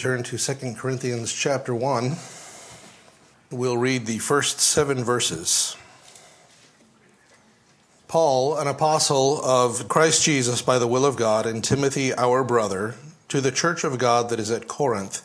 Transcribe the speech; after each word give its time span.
turn 0.00 0.22
to 0.22 0.38
2 0.38 0.74
Corinthians 0.76 1.30
chapter 1.30 1.74
1. 1.74 2.16
We'll 3.50 3.76
read 3.76 4.06
the 4.06 4.18
first 4.18 4.58
seven 4.58 5.04
verses. 5.04 5.76
Paul, 8.08 8.56
an 8.56 8.66
apostle 8.66 9.44
of 9.44 9.90
Christ 9.90 10.24
Jesus 10.24 10.62
by 10.62 10.78
the 10.78 10.86
will 10.86 11.04
of 11.04 11.16
God, 11.16 11.44
and 11.44 11.62
Timothy, 11.62 12.14
our 12.14 12.42
brother, 12.42 12.94
to 13.28 13.42
the 13.42 13.52
church 13.52 13.84
of 13.84 13.98
God 13.98 14.30
that 14.30 14.40
is 14.40 14.50
at 14.50 14.68
Corinth, 14.68 15.20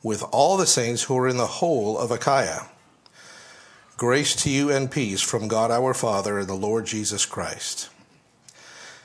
with 0.00 0.22
all 0.30 0.56
the 0.56 0.64
saints 0.64 1.02
who 1.02 1.18
are 1.18 1.26
in 1.26 1.36
the 1.36 1.46
whole 1.46 1.98
of 1.98 2.12
Achaia. 2.12 2.68
Grace 3.96 4.36
to 4.44 4.48
you 4.48 4.70
and 4.70 4.92
peace 4.92 5.22
from 5.22 5.48
God 5.48 5.72
our 5.72 5.92
Father 5.92 6.38
and 6.38 6.48
the 6.48 6.54
Lord 6.54 6.86
Jesus 6.86 7.26
Christ. 7.26 7.90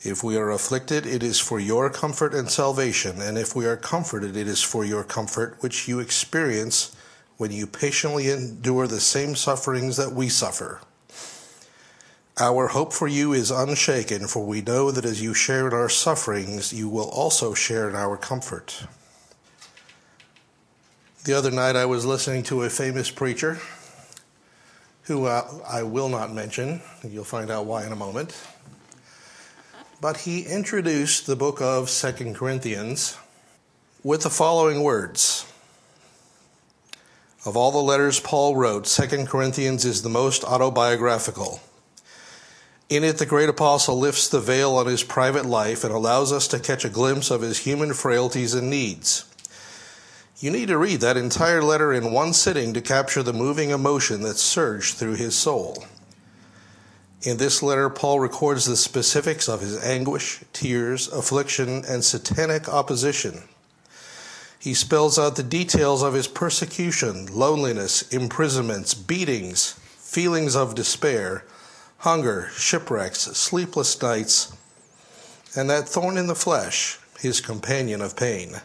If 0.00 0.22
we 0.22 0.36
are 0.36 0.50
afflicted, 0.50 1.06
it 1.06 1.24
is 1.24 1.40
for 1.40 1.58
your 1.58 1.90
comfort 1.90 2.32
and 2.32 2.48
salvation, 2.48 3.20
and 3.20 3.36
if 3.36 3.56
we 3.56 3.66
are 3.66 3.76
comforted, 3.76 4.36
it 4.36 4.46
is 4.46 4.62
for 4.62 4.84
your 4.84 5.02
comfort, 5.02 5.56
which 5.60 5.88
you 5.88 5.98
experience 5.98 6.94
when 7.36 7.50
you 7.50 7.66
patiently 7.66 8.30
endure 8.30 8.86
the 8.86 9.00
same 9.00 9.34
sufferings 9.34 9.96
that 9.96 10.12
we 10.12 10.28
suffer. 10.28 10.80
Our 12.38 12.68
hope 12.68 12.92
for 12.92 13.08
you 13.08 13.32
is 13.32 13.50
unshaken, 13.50 14.28
for 14.28 14.46
we 14.46 14.60
know 14.60 14.92
that 14.92 15.04
as 15.04 15.20
you 15.20 15.34
share 15.34 15.66
in 15.66 15.72
our 15.72 15.88
sufferings, 15.88 16.72
you 16.72 16.88
will 16.88 17.08
also 17.10 17.52
share 17.52 17.88
in 17.88 17.96
our 17.96 18.16
comfort. 18.16 18.84
The 21.24 21.34
other 21.34 21.50
night, 21.50 21.74
I 21.74 21.86
was 21.86 22.06
listening 22.06 22.44
to 22.44 22.62
a 22.62 22.70
famous 22.70 23.10
preacher 23.10 23.58
who 25.02 25.24
uh, 25.24 25.42
I 25.66 25.82
will 25.82 26.08
not 26.08 26.32
mention. 26.32 26.80
You'll 27.02 27.24
find 27.24 27.50
out 27.50 27.66
why 27.66 27.84
in 27.84 27.90
a 27.90 27.96
moment 27.96 28.40
but 30.00 30.18
he 30.18 30.42
introduced 30.42 31.26
the 31.26 31.36
book 31.36 31.60
of 31.60 31.90
Second 31.90 32.36
Corinthians 32.36 33.16
with 34.04 34.22
the 34.22 34.30
following 34.30 34.82
words. 34.82 35.44
Of 37.44 37.56
all 37.56 37.72
the 37.72 37.78
letters 37.78 38.20
Paul 38.20 38.54
wrote, 38.54 38.86
Second 38.86 39.28
Corinthians 39.28 39.84
is 39.84 40.02
the 40.02 40.08
most 40.08 40.44
autobiographical. 40.44 41.60
In 42.88 43.04
it, 43.04 43.18
the 43.18 43.26
great 43.26 43.48
apostle 43.48 43.98
lifts 43.98 44.28
the 44.28 44.40
veil 44.40 44.76
on 44.76 44.86
his 44.86 45.02
private 45.02 45.44
life 45.44 45.82
and 45.82 45.92
allows 45.92 46.32
us 46.32 46.46
to 46.48 46.60
catch 46.60 46.84
a 46.84 46.88
glimpse 46.88 47.30
of 47.30 47.42
his 47.42 47.58
human 47.58 47.92
frailties 47.92 48.54
and 48.54 48.70
needs. 48.70 49.24
You 50.38 50.52
need 50.52 50.68
to 50.68 50.78
read 50.78 51.00
that 51.00 51.16
entire 51.16 51.60
letter 51.60 51.92
in 51.92 52.12
one 52.12 52.32
sitting 52.32 52.72
to 52.74 52.80
capture 52.80 53.24
the 53.24 53.32
moving 53.32 53.70
emotion 53.70 54.22
that 54.22 54.38
surged 54.38 54.94
through 54.94 55.16
his 55.16 55.34
soul. 55.36 55.84
In 57.22 57.36
this 57.36 57.64
letter, 57.64 57.90
Paul 57.90 58.20
records 58.20 58.66
the 58.66 58.76
specifics 58.76 59.48
of 59.48 59.60
his 59.60 59.82
anguish, 59.82 60.40
tears, 60.52 61.08
affliction, 61.08 61.84
and 61.84 62.04
satanic 62.04 62.68
opposition. 62.68 63.42
He 64.60 64.72
spells 64.72 65.18
out 65.18 65.34
the 65.34 65.42
details 65.42 66.02
of 66.02 66.14
his 66.14 66.28
persecution, 66.28 67.26
loneliness, 67.26 68.02
imprisonments, 68.12 68.94
beatings, 68.94 69.72
feelings 69.96 70.54
of 70.54 70.76
despair, 70.76 71.44
hunger, 71.98 72.50
shipwrecks, 72.52 73.20
sleepless 73.20 74.00
nights, 74.00 74.56
and 75.56 75.68
that 75.68 75.88
thorn 75.88 76.16
in 76.18 76.28
the 76.28 76.34
flesh, 76.36 77.00
his 77.18 77.40
companion 77.40 78.00
of 78.00 78.16
pain. 78.16 78.60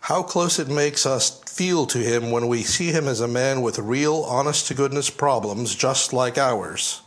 How 0.00 0.22
close 0.22 0.58
it 0.58 0.68
makes 0.68 1.06
us 1.06 1.42
feel 1.44 1.86
to 1.86 1.98
him 1.98 2.30
when 2.30 2.48
we 2.48 2.62
see 2.62 2.92
him 2.92 3.08
as 3.08 3.20
a 3.20 3.28
man 3.28 3.62
with 3.62 3.78
real, 3.78 4.24
honest 4.24 4.66
to 4.66 4.74
goodness 4.74 5.08
problems 5.08 5.74
just 5.74 6.12
like 6.12 6.36
ours. 6.36 7.00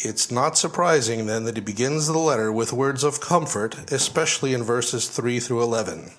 It's 0.00 0.30
not 0.30 0.56
surprising 0.56 1.26
then 1.26 1.42
that 1.44 1.56
he 1.56 1.60
begins 1.60 2.06
the 2.06 2.18
letter 2.18 2.52
with 2.52 2.72
words 2.72 3.02
of 3.02 3.20
comfort, 3.20 3.90
especially 3.90 4.54
in 4.54 4.62
verses 4.62 5.08
3 5.08 5.40
through 5.40 5.60
11. 5.60 6.12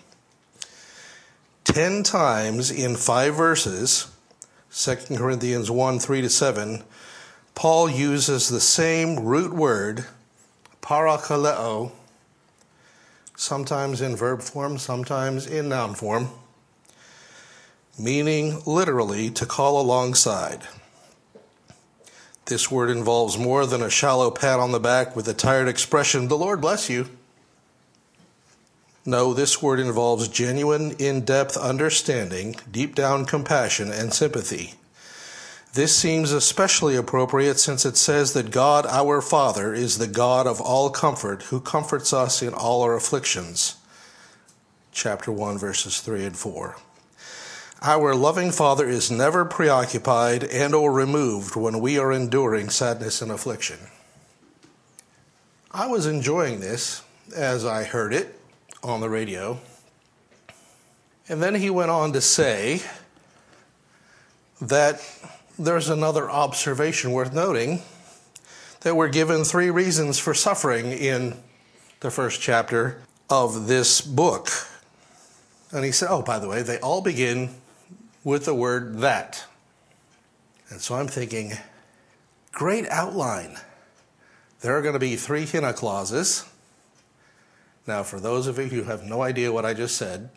Ten 1.63 2.03
times 2.03 2.71
in 2.71 2.97
five 2.97 3.35
verses, 3.35 4.11
2 4.75 5.15
Corinthians 5.15 5.71
1 5.71 5.97
3 5.99 6.21
to 6.21 6.29
7, 6.29 6.83
Paul 7.55 7.89
uses 7.89 8.49
the 8.49 8.59
same 8.59 9.21
root 9.21 9.53
word, 9.53 10.05
parakaleo, 10.81 11.93
sometimes 13.37 14.01
in 14.01 14.13
verb 14.13 14.41
form, 14.41 14.77
sometimes 14.77 15.47
in 15.47 15.69
noun 15.69 15.95
form, 15.95 16.27
meaning 17.97 18.61
literally 18.65 19.29
to 19.29 19.45
call 19.45 19.79
alongside. 19.79 20.67
This 22.49 22.71
word 22.71 22.89
involves 22.89 23.37
more 23.37 23.67
than 23.67 23.83
a 23.83 23.91
shallow 23.91 24.31
pat 24.31 24.59
on 24.59 24.71
the 24.71 24.79
back 24.79 25.15
with 25.15 25.27
a 25.27 25.35
tired 25.35 25.67
expression, 25.67 26.29
the 26.29 26.37
Lord 26.37 26.59
bless 26.59 26.89
you. 26.89 27.07
No, 29.05 29.35
this 29.35 29.61
word 29.61 29.79
involves 29.79 30.27
genuine, 30.27 30.93
in 30.97 31.21
depth 31.21 31.55
understanding, 31.55 32.55
deep 32.71 32.95
down 32.95 33.27
compassion, 33.27 33.91
and 33.91 34.11
sympathy. 34.11 34.73
This 35.75 35.95
seems 35.95 36.31
especially 36.31 36.95
appropriate 36.95 37.59
since 37.59 37.85
it 37.85 37.97
says 37.97 38.33
that 38.33 38.49
God 38.49 38.87
our 38.87 39.21
Father 39.21 39.71
is 39.71 39.99
the 39.99 40.07
God 40.07 40.47
of 40.47 40.59
all 40.59 40.89
comfort 40.89 41.43
who 41.43 41.61
comforts 41.61 42.13
us 42.13 42.41
in 42.41 42.55
all 42.55 42.81
our 42.81 42.95
afflictions. 42.95 43.75
Chapter 44.91 45.31
1, 45.31 45.59
verses 45.59 46.01
3 46.01 46.25
and 46.25 46.35
4. 46.35 46.77
Our 47.81 48.13
loving 48.13 48.51
Father 48.51 48.89
is 48.89 49.09
never 49.09 49.45
preoccupied 49.45 50.43
and 50.43 50.75
or 50.75 50.91
removed 50.91 51.55
when 51.55 51.79
we 51.79 51.97
are 51.97 52.11
enduring 52.11 52.69
sadness 52.69 53.21
and 53.21 53.31
affliction. 53.31 53.79
I 55.71 55.87
was 55.87 56.05
enjoying 56.05 56.59
this 56.59 57.03
as 57.33 57.63
I 57.63 57.85
heard 57.85 58.13
it 58.13 58.37
on 58.83 58.99
the 58.99 59.09
radio. 59.09 59.59
And 61.29 61.41
then 61.41 61.55
he 61.55 61.69
went 61.69 61.89
on 61.89 62.11
to 62.11 62.19
say 62.19 62.81
that 64.59 65.01
there's 65.57 65.87
another 65.87 66.29
observation 66.29 67.13
worth 67.13 67.33
noting 67.33 67.81
that 68.81 68.97
we're 68.97 69.07
given 69.07 69.45
three 69.45 69.69
reasons 69.69 70.19
for 70.19 70.33
suffering 70.33 70.91
in 70.91 71.37
the 72.01 72.11
first 72.11 72.41
chapter 72.41 73.01
of 73.29 73.67
this 73.67 74.01
book. 74.01 74.49
And 75.71 75.85
he 75.85 75.93
said, 75.93 76.09
oh, 76.09 76.23
by 76.23 76.39
the 76.39 76.49
way, 76.49 76.61
they 76.61 76.79
all 76.79 77.01
begin 77.01 77.55
with 78.23 78.45
the 78.45 78.53
word 78.53 78.99
that. 78.99 79.45
And 80.69 80.81
so 80.81 80.95
I'm 80.95 81.07
thinking, 81.07 81.53
great 82.51 82.87
outline. 82.89 83.57
There 84.61 84.77
are 84.77 84.81
going 84.81 84.93
to 84.93 84.99
be 84.99 85.15
three 85.15 85.45
hina 85.45 85.73
clauses. 85.73 86.45
Now, 87.87 88.03
for 88.03 88.19
those 88.19 88.45
of 88.45 88.57
you 88.59 88.65
who 88.65 88.83
have 88.83 89.03
no 89.03 89.21
idea 89.21 89.51
what 89.51 89.65
I 89.65 89.73
just 89.73 89.97
said, 89.97 90.29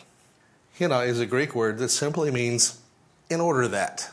hina 0.79 1.01
is 1.01 1.21
a 1.21 1.27
Greek 1.27 1.55
word 1.55 1.79
that 1.79 1.91
simply 1.91 2.31
means 2.31 2.81
in 3.29 3.41
order 3.41 3.69
that. 3.69 4.11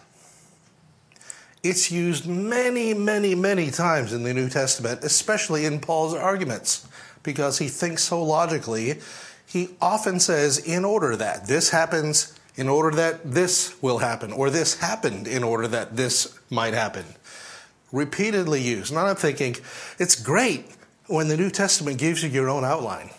It's 1.61 1.91
used 1.91 2.25
many, 2.25 2.93
many, 2.93 3.35
many 3.35 3.69
times 3.69 4.13
in 4.13 4.23
the 4.23 4.33
New 4.33 4.49
Testament, 4.49 5.03
especially 5.03 5.65
in 5.65 5.79
Paul's 5.79 6.13
arguments, 6.13 6.87
because 7.21 7.59
he 7.59 7.67
thinks 7.67 8.03
so 8.03 8.23
logically. 8.23 8.99
He 9.45 9.69
often 9.81 10.19
says, 10.19 10.57
in 10.57 10.85
order 10.85 11.15
that. 11.17 11.47
This 11.47 11.69
happens 11.69 12.38
in 12.59 12.67
order 12.67 12.91
that 12.97 13.23
this 13.23 13.81
will 13.81 13.99
happen, 13.99 14.33
or 14.33 14.49
this 14.49 14.79
happened 14.79 15.29
in 15.29 15.45
order 15.45 15.65
that 15.65 15.95
this 15.95 16.37
might 16.49 16.73
happen. 16.73 17.05
Repeatedly 17.93 18.61
used. 18.61 18.91
And 18.91 18.99
I'm 18.99 19.15
thinking, 19.15 19.55
it's 19.97 20.21
great 20.21 20.65
when 21.07 21.29
the 21.29 21.37
New 21.37 21.51
Testament 21.51 21.97
gives 21.97 22.21
you 22.21 22.27
your 22.27 22.49
own 22.49 22.65
outline. 22.65 23.11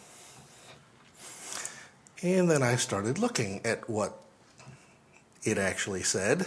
And 2.23 2.51
then 2.51 2.63
I 2.63 2.77
started 2.77 3.19
looking 3.19 3.63
at 3.65 3.89
what 3.89 4.21
it 5.43 5.57
actually 5.57 6.03
said. 6.03 6.47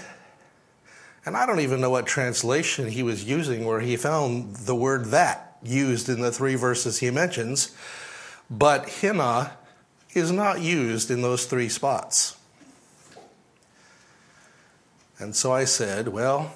And 1.25 1.36
I 1.36 1.48
don't 1.48 1.62
even 1.62 1.81
know 1.81 1.90
what 1.90 2.06
translation 2.06 2.90
he 2.90 3.01
was 3.01 3.24
using 3.24 3.66
where 3.66 3.80
he 3.80 3.98
found 3.98 4.56
the 4.56 4.75
word 4.75 5.06
that 5.06 5.57
used 5.63 6.10
in 6.10 6.22
the 6.22 6.31
three 6.31 6.54
verses 6.54 7.00
he 7.00 7.10
mentions. 7.10 7.75
But 8.51 8.88
hina 9.01 9.54
is 10.13 10.31
not 10.31 10.62
used 10.62 11.10
in 11.10 11.24
those 11.24 11.48
three 11.48 11.69
spots. 11.69 12.38
And 15.24 15.34
so 15.34 15.54
I 15.54 15.64
said, 15.64 16.10
well, 16.10 16.52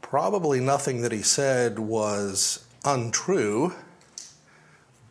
probably 0.00 0.58
nothing 0.58 1.02
that 1.02 1.12
he 1.12 1.22
said 1.22 1.78
was 1.78 2.66
untrue, 2.84 3.74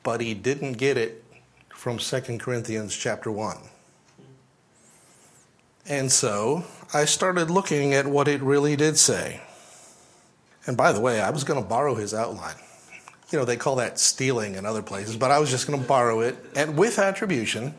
but 0.04 0.20
he 0.20 0.34
didn't 0.34 0.74
get 0.74 0.98
it 0.98 1.24
from 1.70 2.00
2 2.00 2.38
Corinthians 2.38 2.96
chapter 2.98 3.32
1. 3.32 3.58
And 5.88 6.12
so 6.12 6.66
I 6.94 7.06
started 7.06 7.50
looking 7.50 7.94
at 7.94 8.06
what 8.06 8.28
it 8.28 8.42
really 8.42 8.76
did 8.76 8.98
say. 8.98 9.42
And 10.68 10.76
by 10.76 10.92
the 10.92 11.00
way, 11.00 11.22
I 11.22 11.30
was 11.30 11.46
going 11.46 11.64
to 11.64 11.68
borrow 11.68 11.96
his 11.96 12.14
outline. 12.14 12.58
You 13.32 13.40
know, 13.40 13.46
they 13.46 13.56
call 13.56 13.78
that 13.78 14.00
stealing 14.00 14.56
in 14.56 14.66
other 14.66 14.82
places, 14.82 15.16
but 15.16 15.32
I 15.32 15.40
was 15.40 15.50
just 15.50 15.66
going 15.66 15.82
to 15.82 15.88
borrow 15.88 16.20
it 16.20 16.36
and 16.58 16.78
with 16.78 17.00
attribution. 17.00 17.74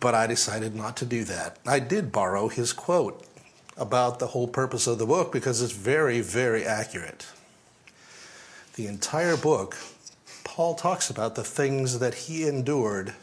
But 0.00 0.14
I 0.14 0.26
decided 0.26 0.74
not 0.74 0.96
to 0.98 1.04
do 1.04 1.24
that. 1.24 1.58
I 1.66 1.80
did 1.80 2.12
borrow 2.12 2.48
his 2.48 2.72
quote 2.72 3.24
about 3.76 4.18
the 4.18 4.28
whole 4.28 4.48
purpose 4.48 4.86
of 4.86 4.98
the 4.98 5.06
book 5.06 5.32
because 5.32 5.62
it's 5.62 5.72
very, 5.72 6.20
very 6.20 6.64
accurate. 6.64 7.26
The 8.74 8.86
entire 8.86 9.36
book, 9.36 9.76
Paul 10.44 10.74
talks 10.74 11.10
about 11.10 11.34
the 11.34 11.44
things 11.44 11.98
that 11.98 12.14
he 12.14 12.46
endured 12.46 13.14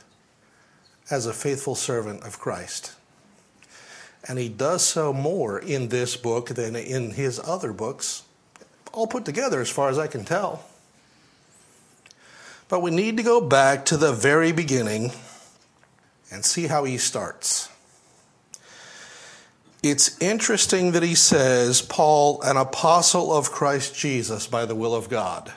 as 1.10 1.26
a 1.26 1.34
faithful 1.34 1.76
servant 1.76 2.24
of 2.24 2.40
Christ. 2.40 2.94
And 4.28 4.40
he 4.40 4.50
does 4.50 4.84
so 4.84 5.14
more 5.14 5.60
in 5.60 5.90
this 5.90 6.18
book 6.18 6.50
than 6.50 6.76
in 6.76 7.12
his 7.12 7.40
other 7.40 7.72
books, 7.72 8.24
all 8.92 9.08
put 9.08 9.24
together 9.24 9.62
as 9.62 9.70
far 9.70 9.90
as 9.90 10.00
I 10.00 10.08
can 10.08 10.26
tell. 10.26 10.66
But 12.68 12.82
we 12.82 12.90
need 12.90 13.18
to 13.18 13.24
go 13.24 13.40
back 13.40 13.86
to 13.86 13.98
the 13.98 14.12
very 14.12 14.52
beginning 14.52 15.12
and 16.32 16.46
see 16.46 16.68
how 16.68 16.84
he 16.84 16.98
starts. 16.98 17.70
It's 19.84 20.20
interesting 20.20 20.94
that 20.94 21.04
he 21.04 21.14
says, 21.14 21.82
Paul, 21.82 22.42
an 22.42 22.58
apostle 22.58 23.32
of 23.32 23.52
Christ 23.52 23.96
Jesus 23.96 24.48
by 24.48 24.66
the 24.66 24.74
will 24.74 24.96
of 24.96 25.10
God. 25.10 25.54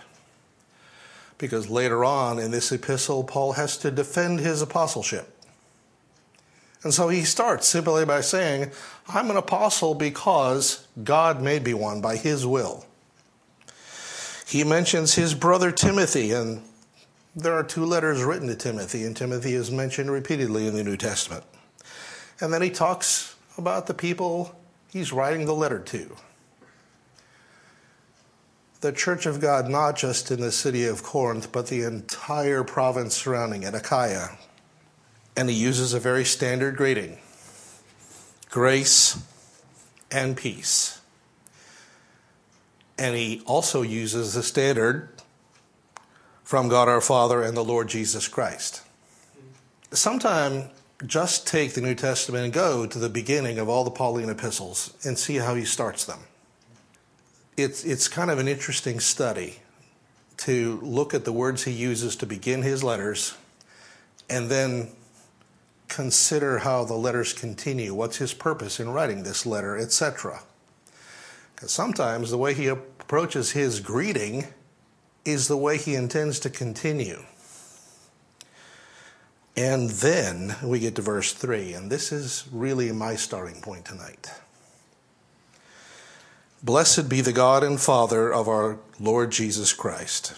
Because 1.39 1.71
later 1.71 2.05
on 2.05 2.39
in 2.39 2.51
this 2.51 2.71
epistle, 2.71 3.25
Paul 3.25 3.53
has 3.53 3.79
to 3.79 3.91
defend 3.91 4.41
his 4.41 4.61
apostleship. 4.61 5.35
And 6.83 6.93
so 6.93 7.09
he 7.09 7.23
starts 7.25 7.67
simply 7.67 8.05
by 8.05 8.21
saying, 8.21 8.71
I'm 9.09 9.31
an 9.31 9.37
apostle 9.37 9.95
because 9.95 10.87
God 11.03 11.41
made 11.41 11.65
me 11.65 11.75
one 11.75 12.01
by 12.01 12.17
his 12.17 12.47
will. 12.47 12.85
He 14.47 14.63
mentions 14.65 15.15
his 15.15 15.35
brother 15.35 15.73
Timothy, 15.73 16.33
and 16.33 16.63
there 17.39 17.55
are 17.55 17.63
two 17.63 17.85
letters 17.85 18.23
written 18.25 18.49
to 18.49 18.57
Timothy, 18.57 19.05
and 19.05 19.17
Timothy 19.17 19.55
is 19.55 19.71
mentioned 19.71 20.11
repeatedly 20.11 20.67
in 20.67 20.75
the 20.75 20.83
New 20.83 20.97
Testament. 20.97 21.45
And 22.41 22.53
then 22.53 22.63
he 22.63 22.71
talks 22.71 23.37
about 23.57 23.87
the 23.87 23.95
people 23.95 24.59
he's 24.93 25.13
writing 25.13 25.47
the 25.47 25.55
letter 25.55 25.79
to. 25.79 26.17
The 28.81 28.93
church 28.93 29.27
of 29.27 29.41
God, 29.41 29.69
not 29.69 29.97
just 29.97 30.31
in 30.31 30.41
the 30.41 30.53
city 30.53 30.85
of 30.85 31.03
Corinth, 31.03 31.51
but 31.53 31.69
the 31.69 31.83
entire 31.83 32.65
province 32.65 33.15
surrounding 33.17 33.63
it, 33.63 33.75
Achaia, 33.75 34.37
and 35.37 35.49
he 35.49 35.55
uses 35.55 35.95
a 35.95 36.01
very 36.01 36.25
standard 36.25 36.77
greeting 36.77 37.19
grace 38.51 39.23
and 40.11 40.37
peace. 40.37 41.01
And 42.99 43.15
he 43.15 43.43
also 43.47 43.83
uses 43.83 44.35
the 44.35 44.43
standard 44.43 45.11
from 46.49 46.67
God 46.67 46.89
our 46.89 47.03
Father 47.03 47.43
and 47.43 47.55
the 47.55 47.63
Lord 47.63 47.89
Jesus 47.89 48.27
Christ. 48.27 48.81
Sometime 49.91 50.71
just 51.05 51.47
take 51.47 51.75
the 51.75 51.83
New 51.83 51.95
Testament 51.95 52.43
and 52.43 52.55
go 52.55 52.87
to 52.87 52.99
the 52.99 53.11
beginning 53.11 53.59
of 53.59 53.69
all 53.69 53.85
the 53.85 53.91
Pauline 53.91 54.31
epistles 54.31 54.95
and 55.05 55.19
see 55.19 55.35
how 55.37 55.55
he 55.55 55.67
starts 55.67 56.07
them. 56.07 56.21
It's, 57.59 57.85
it's 57.85 58.09
kind 58.09 58.31
of 58.31 58.39
an 58.39 58.49
interesting 58.49 58.99
study 58.99 59.57
to 60.39 60.81
look 60.83 61.13
at 61.13 61.27
the 61.27 61.35
words 61.35 61.65
he 61.65 61.71
uses 61.71 62.17
to 62.17 62.25
begin 62.25 62.63
his 62.63 62.83
letters 62.83 63.37
and 64.31 64.49
then 64.49 64.89
consider 65.89 66.61
how 66.61 66.83
the 66.83 66.95
letters 66.95 67.35
continue. 67.35 67.93
What's 67.93 68.17
his 68.17 68.33
purpose 68.33 68.81
in 68.81 68.89
writing 68.89 69.23
this 69.23 69.45
letter, 69.45 69.77
etc. 69.77 70.41
Because 71.55 71.73
sometimes 71.73 72.31
the 72.31 72.39
way 72.39 72.55
he 72.55 72.69
approaches 72.69 73.51
his 73.51 73.81
greeting 73.81 74.47
is 75.29 75.49
the 75.49 75.57
way 75.57 75.77
he 75.77 75.95
intends 75.95 76.41
to 76.41 76.51
continue. 76.51 77.23
And 79.57 79.91
then 79.91 80.57
we 80.63 80.79
get 80.79 80.95
to 80.97 81.03
verse 81.03 81.33
3, 81.33 81.73
and 81.73 81.91
this 81.91 82.13
is 82.13 82.45
really 82.53 82.93
my 82.93 83.17
starting 83.17 83.61
point 83.61 83.85
tonight. 83.85 84.31
Blessed 86.63 87.09
be 87.09 87.21
the 87.21 87.33
God 87.33 87.63
and 87.63 87.81
Father 87.81 88.33
of 88.33 88.49
our 88.49 88.79
Lord 89.01 89.31
Jesus 89.31 89.73
Christ. 89.73 90.35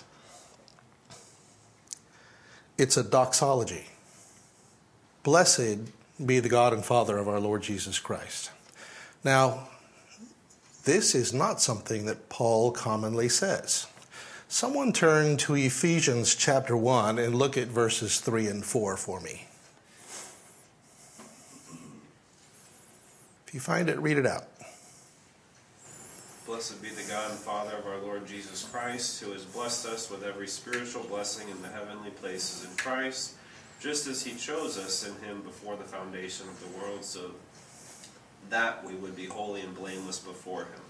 It's 2.78 2.96
a 2.96 3.04
doxology. 3.04 3.86
Blessed 5.22 5.90
be 6.24 6.40
the 6.40 6.48
God 6.48 6.72
and 6.72 6.84
Father 6.84 7.18
of 7.18 7.28
our 7.28 7.40
Lord 7.40 7.62
Jesus 7.62 7.98
Christ. 7.98 8.50
Now, 9.22 9.68
this 10.84 11.14
is 11.14 11.34
not 11.34 11.60
something 11.60 12.06
that 12.06 12.30
Paul 12.30 12.72
commonly 12.72 13.28
says. 13.28 13.86
Someone 14.52 14.92
turn 14.92 15.36
to 15.36 15.54
Ephesians 15.54 16.34
chapter 16.34 16.76
1 16.76 17.20
and 17.20 17.36
look 17.36 17.56
at 17.56 17.68
verses 17.68 18.18
3 18.18 18.48
and 18.48 18.64
4 18.64 18.96
for 18.96 19.20
me. 19.20 19.46
If 23.46 23.54
you 23.54 23.60
find 23.60 23.88
it, 23.88 23.96
read 24.00 24.18
it 24.18 24.26
out. 24.26 24.48
Blessed 26.46 26.82
be 26.82 26.88
the 26.88 27.08
God 27.08 27.30
and 27.30 27.38
Father 27.38 27.76
of 27.76 27.86
our 27.86 27.98
Lord 27.98 28.26
Jesus 28.26 28.64
Christ, 28.64 29.22
who 29.22 29.30
has 29.30 29.44
blessed 29.44 29.86
us 29.86 30.10
with 30.10 30.24
every 30.24 30.48
spiritual 30.48 31.04
blessing 31.04 31.48
in 31.48 31.62
the 31.62 31.68
heavenly 31.68 32.10
places 32.10 32.68
in 32.68 32.76
Christ 32.76 33.34
just 33.78 34.08
as 34.08 34.24
he 34.24 34.34
chose 34.34 34.76
us 34.76 35.06
in 35.06 35.14
him 35.24 35.42
before 35.42 35.76
the 35.76 35.84
foundation 35.84 36.48
of 36.48 36.60
the 36.60 36.76
world, 36.76 37.04
so 37.04 37.30
that 38.50 38.84
we 38.84 38.94
would 38.94 39.14
be 39.14 39.26
holy 39.26 39.60
and 39.60 39.76
blameless 39.76 40.18
before 40.18 40.62
him. 40.62 40.82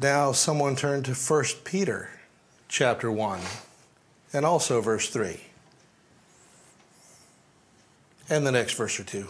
Now, 0.00 0.32
someone 0.32 0.76
turn 0.76 1.02
to 1.02 1.12
1 1.12 1.44
Peter 1.64 2.08
chapter 2.70 3.10
1 3.10 3.40
and 4.32 4.46
also 4.46 4.80
verse 4.80 5.10
3. 5.10 5.40
And 8.30 8.46
the 8.46 8.52
next 8.52 8.74
verse 8.74 8.98
or 9.00 9.04
two. 9.04 9.26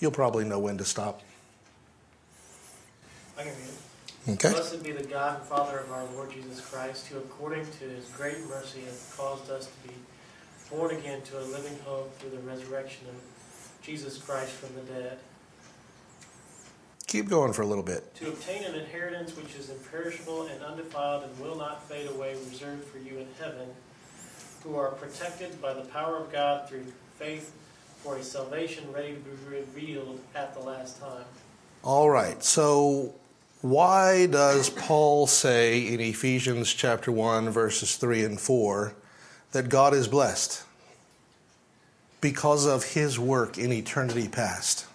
You'll 0.00 0.10
probably 0.10 0.46
know 0.46 0.58
when 0.58 0.78
to 0.78 0.84
stop. 0.84 1.20
I 3.38 3.42
can 3.42 3.52
read. 3.52 4.36
Okay. 4.36 4.52
Blessed 4.52 4.82
be 4.82 4.92
the 4.92 5.04
God 5.04 5.40
and 5.40 5.46
Father 5.46 5.78
of 5.78 5.92
our 5.92 6.04
Lord 6.14 6.32
Jesus 6.32 6.60
Christ, 6.60 7.06
who 7.08 7.18
according 7.18 7.66
to 7.78 7.84
his 7.84 8.06
great 8.16 8.40
mercy 8.48 8.80
hath 8.80 9.14
caused 9.16 9.50
us 9.50 9.66
to 9.66 9.88
be 9.88 9.94
born 10.70 10.96
again 10.96 11.20
to 11.22 11.38
a 11.38 11.44
living 11.44 11.78
hope 11.84 12.14
through 12.18 12.30
the 12.30 12.38
resurrection 12.38 13.06
of 13.08 13.82
Jesus 13.82 14.18
Christ 14.18 14.50
from 14.52 14.74
the 14.74 14.92
dead, 14.92 15.18
Keep 17.08 17.30
going 17.30 17.54
for 17.54 17.62
a 17.62 17.66
little 17.66 17.82
bit. 17.82 18.14
to 18.16 18.28
obtain 18.28 18.64
an 18.64 18.74
inheritance 18.74 19.34
which 19.34 19.54
is 19.56 19.70
imperishable 19.70 20.46
and 20.46 20.62
undefiled 20.62 21.24
and 21.24 21.40
will 21.40 21.56
not 21.56 21.88
fade 21.88 22.06
away, 22.10 22.34
reserved 22.50 22.84
for 22.84 22.98
you 22.98 23.16
in 23.18 23.26
heaven, 23.40 23.66
who 24.62 24.76
are 24.76 24.90
protected 24.90 25.60
by 25.62 25.72
the 25.72 25.80
power 25.80 26.18
of 26.18 26.30
God 26.30 26.68
through 26.68 26.84
faith 27.18 27.54
for 28.02 28.16
a 28.16 28.22
salvation 28.22 28.92
ready 28.92 29.14
to 29.14 29.20
be 29.20 29.56
revealed 29.56 30.20
at 30.34 30.52
the 30.52 30.60
last 30.60 31.00
time. 31.00 31.24
All 31.82 32.10
right. 32.10 32.44
So, 32.44 33.14
why 33.62 34.26
does 34.26 34.68
Paul 34.68 35.26
say 35.26 35.88
in 35.88 36.00
Ephesians 36.00 36.74
chapter 36.74 37.10
1, 37.10 37.48
verses 37.48 37.96
3 37.96 38.22
and 38.24 38.38
4, 38.38 38.92
that 39.52 39.70
God 39.70 39.94
is 39.94 40.08
blessed? 40.08 40.62
Because 42.20 42.66
of 42.66 42.84
his 42.92 43.18
work 43.18 43.56
in 43.56 43.72
eternity 43.72 44.28
past. 44.28 44.87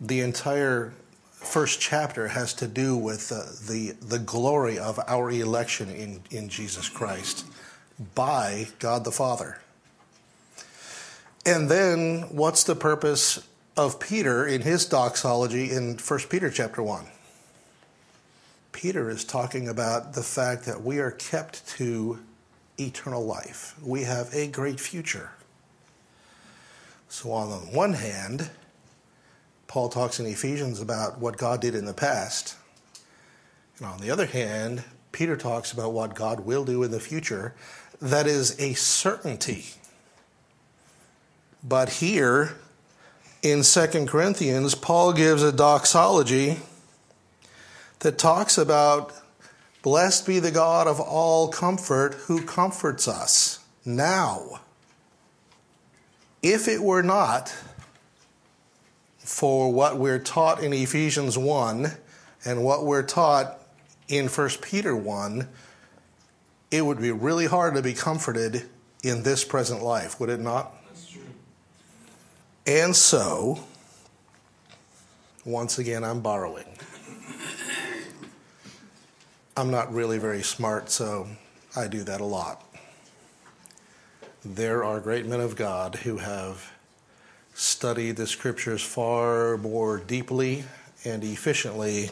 The 0.00 0.20
entire 0.20 0.92
first 1.32 1.80
chapter 1.80 2.28
has 2.28 2.54
to 2.54 2.66
do 2.66 2.96
with 2.96 3.32
uh, 3.32 3.44
the, 3.70 3.92
the 4.00 4.18
glory 4.18 4.78
of 4.78 4.98
our 5.06 5.30
election 5.30 5.90
in, 5.90 6.22
in 6.30 6.48
Jesus 6.48 6.88
Christ 6.88 7.46
by 8.14 8.68
God 8.78 9.04
the 9.04 9.10
Father. 9.10 9.60
And 11.44 11.70
then, 11.70 12.22
what's 12.30 12.64
the 12.64 12.76
purpose 12.76 13.46
of 13.76 13.98
Peter 13.98 14.46
in 14.46 14.62
his 14.62 14.86
doxology 14.86 15.70
in 15.70 15.96
1 15.96 16.20
Peter 16.28 16.50
chapter 16.50 16.82
1? 16.82 17.06
Peter 18.72 19.10
is 19.10 19.24
talking 19.24 19.68
about 19.68 20.12
the 20.12 20.22
fact 20.22 20.64
that 20.64 20.82
we 20.82 20.98
are 20.98 21.10
kept 21.10 21.66
to 21.68 22.18
eternal 22.78 23.24
life. 23.24 23.74
We 23.82 24.04
have 24.04 24.32
a 24.34 24.46
great 24.48 24.80
future. 24.80 25.30
So, 27.08 27.32
on 27.32 27.50
the 27.50 27.56
one 27.76 27.94
hand, 27.94 28.50
Paul 29.70 29.88
talks 29.88 30.18
in 30.18 30.26
Ephesians 30.26 30.80
about 30.80 31.20
what 31.20 31.36
God 31.36 31.60
did 31.60 31.76
in 31.76 31.84
the 31.84 31.94
past. 31.94 32.56
And 33.78 33.86
on 33.86 34.00
the 34.00 34.10
other 34.10 34.26
hand, 34.26 34.82
Peter 35.12 35.36
talks 35.36 35.70
about 35.70 35.92
what 35.92 36.16
God 36.16 36.40
will 36.40 36.64
do 36.64 36.82
in 36.82 36.90
the 36.90 36.98
future. 36.98 37.54
That 38.02 38.26
is 38.26 38.58
a 38.58 38.74
certainty. 38.74 39.66
But 41.62 41.88
here 41.88 42.56
in 43.44 43.62
2 43.62 44.06
Corinthians, 44.06 44.74
Paul 44.74 45.12
gives 45.12 45.44
a 45.44 45.52
doxology 45.52 46.56
that 48.00 48.18
talks 48.18 48.58
about 48.58 49.12
blessed 49.82 50.26
be 50.26 50.40
the 50.40 50.50
God 50.50 50.88
of 50.88 50.98
all 50.98 51.46
comfort 51.46 52.14
who 52.14 52.44
comforts 52.44 53.06
us 53.06 53.60
now. 53.84 54.62
If 56.42 56.66
it 56.66 56.82
were 56.82 57.04
not 57.04 57.54
for 59.30 59.72
what 59.72 59.96
we're 59.96 60.18
taught 60.18 60.60
in 60.60 60.72
Ephesians 60.72 61.38
1 61.38 61.92
and 62.44 62.64
what 62.64 62.84
we're 62.84 63.04
taught 63.04 63.60
in 64.08 64.26
1 64.26 64.48
Peter 64.60 64.94
1, 64.94 65.48
it 66.72 66.84
would 66.84 67.00
be 67.00 67.12
really 67.12 67.46
hard 67.46 67.74
to 67.76 67.80
be 67.80 67.94
comforted 67.94 68.68
in 69.04 69.22
this 69.22 69.44
present 69.44 69.82
life, 69.82 70.18
would 70.18 70.28
it 70.30 70.40
not? 70.40 70.74
That's 70.84 71.08
true. 71.08 71.22
And 72.66 72.94
so, 72.94 73.60
once 75.44 75.78
again, 75.78 76.02
I'm 76.02 76.20
borrowing. 76.20 76.66
I'm 79.56 79.70
not 79.70 79.94
really 79.94 80.18
very 80.18 80.42
smart, 80.42 80.90
so 80.90 81.28
I 81.76 81.86
do 81.86 82.02
that 82.02 82.20
a 82.20 82.26
lot. 82.26 82.64
There 84.44 84.82
are 84.84 84.98
great 84.98 85.24
men 85.24 85.40
of 85.40 85.54
God 85.54 85.94
who 85.94 86.18
have 86.18 86.72
studied 87.60 88.16
the 88.16 88.26
scriptures 88.26 88.82
far 88.82 89.58
more 89.58 89.98
deeply 89.98 90.64
and 91.04 91.22
efficiently 91.22 92.08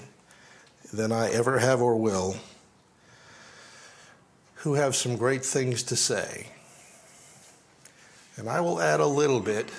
than 0.92 1.10
I 1.10 1.30
ever 1.30 1.58
have 1.58 1.80
or 1.80 1.96
will, 1.96 2.36
who 4.56 4.74
have 4.74 4.94
some 4.94 5.16
great 5.16 5.42
things 5.42 5.82
to 5.84 5.96
say. 5.96 6.48
And 8.36 8.46
I 8.46 8.60
will 8.60 8.78
add 8.78 9.00
a 9.00 9.06
little 9.06 9.40
bit, 9.40 9.70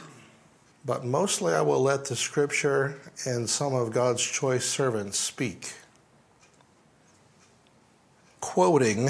but 0.85 1.05
mostly 1.05 1.53
I 1.53 1.61
will 1.61 1.83
let 1.83 2.05
the 2.05 2.15
scripture 2.15 2.99
and 3.27 3.47
some 3.47 3.75
of 3.75 3.91
God's 3.91 4.23
choice 4.23 4.65
servants 4.65 5.19
speak. 5.19 5.73
Quoting, 8.41 9.09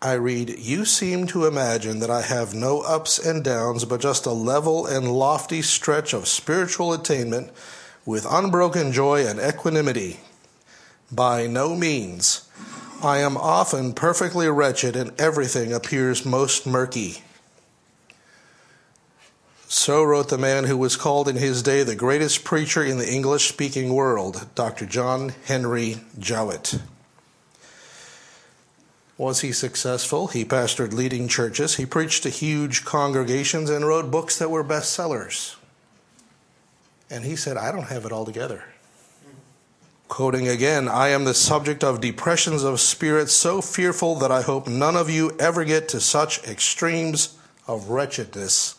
I 0.00 0.12
read, 0.12 0.58
You 0.58 0.84
seem 0.84 1.26
to 1.28 1.46
imagine 1.46 1.98
that 1.98 2.10
I 2.10 2.22
have 2.22 2.54
no 2.54 2.82
ups 2.82 3.18
and 3.18 3.42
downs, 3.42 3.84
but 3.84 4.00
just 4.00 4.26
a 4.26 4.32
level 4.32 4.86
and 4.86 5.12
lofty 5.12 5.60
stretch 5.60 6.12
of 6.12 6.28
spiritual 6.28 6.92
attainment 6.92 7.50
with 8.06 8.24
unbroken 8.30 8.92
joy 8.92 9.26
and 9.26 9.40
equanimity. 9.40 10.20
By 11.10 11.48
no 11.48 11.74
means. 11.74 12.48
I 13.02 13.18
am 13.18 13.36
often 13.36 13.92
perfectly 13.92 14.48
wretched, 14.48 14.94
and 14.94 15.20
everything 15.20 15.72
appears 15.72 16.24
most 16.24 16.64
murky. 16.64 17.22
So 19.66 20.02
wrote 20.04 20.28
the 20.28 20.38
man 20.38 20.64
who 20.64 20.76
was 20.78 20.96
called 20.96 21.28
in 21.28 21.36
his 21.36 21.62
day 21.62 21.82
the 21.82 21.96
greatest 21.96 22.44
preacher 22.44 22.82
in 22.84 22.98
the 22.98 23.12
English 23.12 23.48
speaking 23.48 23.92
world, 23.92 24.46
Dr. 24.54 24.86
John 24.86 25.34
Henry 25.44 25.96
Jowett. 26.18 26.80
Was 29.18 29.40
he 29.40 29.50
successful? 29.50 30.28
He 30.28 30.44
pastored 30.44 30.92
leading 30.92 31.26
churches, 31.26 31.74
he 31.74 31.84
preached 31.84 32.22
to 32.22 32.30
huge 32.30 32.84
congregations, 32.84 33.68
and 33.68 33.86
wrote 33.86 34.12
books 34.12 34.38
that 34.38 34.50
were 34.50 34.64
bestsellers. 34.64 35.56
And 37.10 37.24
he 37.24 37.34
said, 37.34 37.56
I 37.56 37.72
don't 37.72 37.88
have 37.88 38.04
it 38.04 38.12
all 38.12 38.24
together. 38.24 38.64
Quoting 40.06 40.48
again, 40.48 40.88
I 40.88 41.08
am 41.08 41.24
the 41.24 41.34
subject 41.34 41.82
of 41.84 42.00
depressions 42.00 42.62
of 42.62 42.80
spirit 42.80 43.28
so 43.28 43.60
fearful 43.60 44.14
that 44.16 44.32
I 44.32 44.40
hope 44.40 44.68
none 44.68 44.96
of 44.96 45.10
you 45.10 45.36
ever 45.38 45.64
get 45.64 45.88
to 45.90 46.00
such 46.00 46.42
extremes 46.44 47.36
of 47.66 47.90
wretchedness 47.90 48.76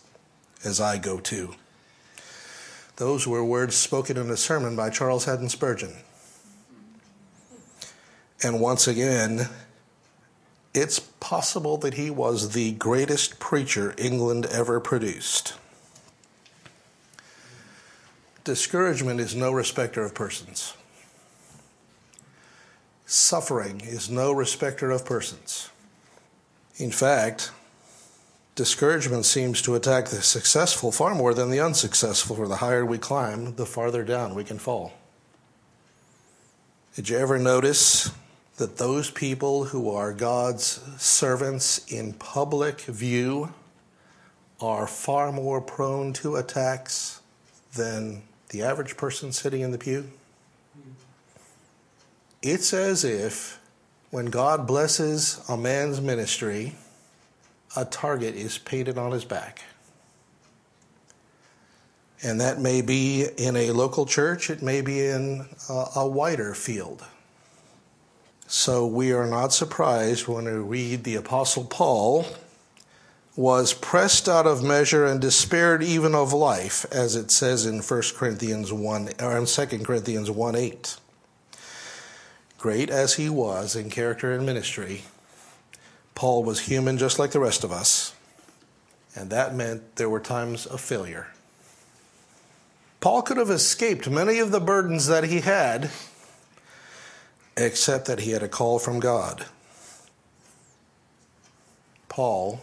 as 0.63 0.81
I 0.81 0.97
go 0.97 1.19
to. 1.19 1.53
Those 2.95 3.27
were 3.27 3.43
words 3.43 3.75
spoken 3.75 4.17
in 4.17 4.29
a 4.29 4.37
sermon 4.37 4.75
by 4.75 4.89
Charles 4.89 5.25
Haddon 5.25 5.49
Spurgeon. 5.49 5.93
And 8.41 8.59
once 8.59 8.87
again, 8.87 9.49
it's 10.79 10.99
possible 10.99 11.77
that 11.77 11.95
he 11.95 12.09
was 12.09 12.51
the 12.53 12.71
greatest 12.71 13.39
preacher 13.39 13.93
England 13.97 14.45
ever 14.45 14.79
produced. 14.79 15.53
Discouragement 18.45 19.19
is 19.19 19.35
no 19.35 19.51
respecter 19.51 20.03
of 20.03 20.15
persons. 20.15 20.73
Suffering 23.05 23.81
is 23.81 24.09
no 24.09 24.31
respecter 24.31 24.89
of 24.91 25.05
persons. 25.05 25.69
In 26.77 26.91
fact, 26.91 27.51
discouragement 28.55 29.25
seems 29.25 29.61
to 29.63 29.75
attack 29.75 30.05
the 30.05 30.21
successful 30.21 30.91
far 30.91 31.13
more 31.13 31.33
than 31.33 31.49
the 31.49 31.59
unsuccessful, 31.59 32.37
for 32.37 32.47
the 32.47 32.57
higher 32.57 32.85
we 32.85 32.97
climb, 32.97 33.55
the 33.55 33.65
farther 33.65 34.03
down 34.03 34.33
we 34.33 34.45
can 34.45 34.57
fall. 34.57 34.93
Did 36.95 37.09
you 37.09 37.17
ever 37.17 37.37
notice 37.37 38.11
that 38.59 38.75
those 38.75 39.09
people 39.09 39.63
who 39.63 39.89
are 39.89 40.11
God's 40.11 40.81
servants 41.01 41.85
in 41.87 42.11
public 42.11 42.81
view 42.81 43.53
are 44.59 44.85
far 44.85 45.31
more 45.31 45.61
prone 45.61 46.11
to 46.11 46.35
attacks 46.35 47.21
than 47.77 48.21
the 48.49 48.61
average 48.61 48.97
person 48.97 49.31
sitting 49.31 49.61
in 49.61 49.71
the 49.71 49.77
pew? 49.77 50.11
It's 52.41 52.73
as 52.73 53.05
if 53.05 53.61
when 54.09 54.25
God 54.25 54.67
blesses 54.67 55.41
a 55.47 55.55
man's 55.55 56.01
ministry, 56.01 56.75
a 57.77 57.85
target 57.85 58.35
is 58.35 58.57
painted 58.57 58.97
on 58.97 59.13
his 59.13 59.23
back. 59.23 59.63
And 62.21 62.41
that 62.41 62.59
may 62.59 62.81
be 62.81 63.25
in 63.37 63.55
a 63.55 63.71
local 63.71 64.05
church, 64.05 64.49
it 64.49 64.61
may 64.61 64.81
be 64.81 64.99
in 65.05 65.45
a, 65.69 65.85
a 65.95 66.07
wider 66.07 66.53
field. 66.53 67.05
So 68.51 68.87
we 68.87 69.11
are 69.11 69.27
not 69.27 69.53
surprised 69.53 70.27
when 70.27 70.45
we 70.45 70.51
read 70.51 71.03
the 71.03 71.13
Apostle 71.13 71.65
Paul 71.65 72.25
was 73.35 73.75
pressed 73.75 74.27
out 74.27 74.47
of 74.47 74.63
measure 74.63 75.05
and 75.05 75.21
despaired 75.21 75.83
even 75.83 76.15
of 76.15 76.33
life, 76.33 76.83
as 76.91 77.15
it 77.15 77.29
says 77.29 77.67
in 77.67 77.81
1 77.81 78.01
Corinthians 78.15 78.73
1 78.73 79.09
or 79.21 79.37
in 79.37 79.45
2 79.45 79.65
Corinthians 79.83 80.31
1 80.31 80.55
8. 80.55 80.97
Great 82.57 82.89
as 82.89 83.13
he 83.13 83.29
was 83.29 83.75
in 83.75 83.91
character 83.91 84.31
and 84.31 84.47
ministry, 84.47 85.03
Paul 86.15 86.43
was 86.43 86.61
human 86.61 86.97
just 86.97 87.19
like 87.19 87.29
the 87.29 87.39
rest 87.39 87.63
of 87.63 87.71
us, 87.71 88.15
and 89.15 89.29
that 89.29 89.53
meant 89.53 89.97
there 89.97 90.09
were 90.09 90.19
times 90.19 90.65
of 90.65 90.81
failure. 90.81 91.27
Paul 92.99 93.21
could 93.21 93.37
have 93.37 93.51
escaped 93.51 94.09
many 94.09 94.39
of 94.39 94.49
the 94.49 94.59
burdens 94.59 95.05
that 95.05 95.25
he 95.25 95.41
had 95.41 95.91
except 97.59 98.05
that 98.05 98.21
he 98.21 98.31
had 98.31 98.43
a 98.43 98.47
call 98.47 98.79
from 98.79 98.99
God. 98.99 99.45
Paul, 102.07 102.61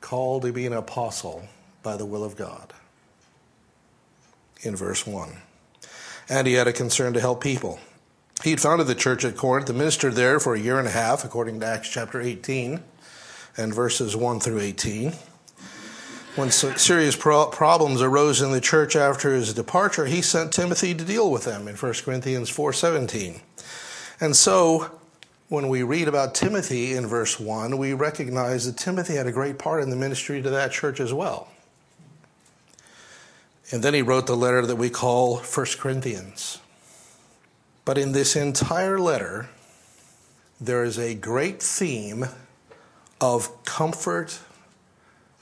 called 0.00 0.42
to 0.42 0.52
be 0.52 0.66
an 0.66 0.72
apostle 0.72 1.48
by 1.82 1.96
the 1.96 2.06
will 2.06 2.24
of 2.24 2.36
God. 2.36 2.72
In 4.62 4.74
verse 4.74 5.06
1. 5.06 5.36
And 6.28 6.46
he 6.46 6.54
had 6.54 6.66
a 6.66 6.72
concern 6.72 7.12
to 7.14 7.20
help 7.20 7.42
people. 7.42 7.78
He 8.42 8.50
had 8.50 8.60
founded 8.60 8.86
the 8.86 8.94
church 8.94 9.24
at 9.24 9.36
Corinth 9.36 9.68
and 9.68 9.78
ministered 9.78 10.14
there 10.14 10.40
for 10.40 10.54
a 10.54 10.60
year 10.60 10.78
and 10.78 10.88
a 10.88 10.92
half, 10.92 11.24
according 11.24 11.60
to 11.60 11.66
Acts 11.66 11.88
chapter 11.88 12.20
18 12.20 12.82
and 13.56 13.74
verses 13.74 14.16
1 14.16 14.40
through 14.40 14.60
18. 14.60 15.12
When 16.36 16.50
serious 16.50 17.16
problems 17.16 18.00
arose 18.00 18.40
in 18.40 18.52
the 18.52 18.60
church 18.60 18.96
after 18.96 19.34
his 19.34 19.52
departure, 19.52 20.06
he 20.06 20.22
sent 20.22 20.52
Timothy 20.52 20.94
to 20.94 21.04
deal 21.04 21.30
with 21.30 21.44
them 21.44 21.68
in 21.68 21.76
1 21.76 22.04
Corinthians 22.04 22.48
4:17. 22.48 23.40
And 24.20 24.36
so, 24.36 24.90
when 25.48 25.68
we 25.68 25.82
read 25.82 26.06
about 26.06 26.34
Timothy 26.34 26.92
in 26.92 27.06
verse 27.06 27.40
1, 27.40 27.78
we 27.78 27.94
recognize 27.94 28.66
that 28.66 28.76
Timothy 28.76 29.14
had 29.14 29.26
a 29.26 29.32
great 29.32 29.58
part 29.58 29.82
in 29.82 29.88
the 29.88 29.96
ministry 29.96 30.42
to 30.42 30.50
that 30.50 30.72
church 30.72 31.00
as 31.00 31.12
well. 31.12 31.48
And 33.72 33.82
then 33.82 33.94
he 33.94 34.02
wrote 34.02 34.26
the 34.26 34.36
letter 34.36 34.66
that 34.66 34.76
we 34.76 34.90
call 34.90 35.38
1 35.38 35.66
Corinthians. 35.78 36.58
But 37.84 37.96
in 37.96 38.12
this 38.12 38.36
entire 38.36 38.98
letter, 38.98 39.48
there 40.60 40.84
is 40.84 40.98
a 40.98 41.14
great 41.14 41.62
theme 41.62 42.26
of 43.20 43.64
comfort 43.64 44.38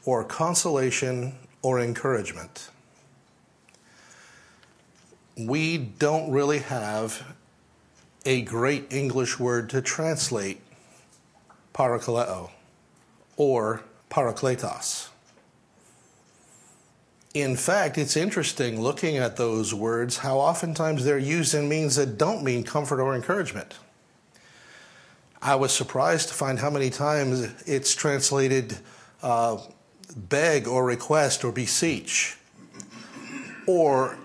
or 0.05 0.23
consolation 0.23 1.35
or 1.63 1.81
encouragement. 1.81 2.71
We 5.37 5.79
don't 5.79 6.31
really 6.31 6.61
have 6.61 7.25
a 8.29 8.43
great 8.43 8.93
English 8.93 9.39
word 9.39 9.71
to 9.71 9.81
translate 9.81 10.61
parakaleo 11.73 12.51
or 13.39 13.83
parakletos. 14.11 15.09
In 17.33 17.57
fact, 17.57 17.97
it's 17.97 18.19
interesting 18.19 18.83
looking 18.83 19.17
at 19.17 19.39
those 19.39 19.73
words 19.73 20.19
how 20.19 20.37
oftentimes 20.37 21.07
they're 21.07 21.17
used 21.17 21.55
in 21.55 21.71
means 21.71 21.97
that 21.97 22.19
don't 22.19 22.45
mean 22.45 22.65
comfort 22.65 23.01
or 23.01 23.15
encouragement. 23.15 23.79
I 25.41 25.55
was 25.55 25.73
surprised 25.73 26.29
to 26.29 26.35
find 26.35 26.59
how 26.59 26.69
many 26.69 26.91
times 26.91 27.49
it's 27.67 27.95
translated 27.95 28.77
uh, 29.23 29.57
beg 30.15 30.69
or 30.69 30.85
request 30.85 31.45
or 31.45 31.53
beseech. 31.53 32.37
Or 33.67 34.19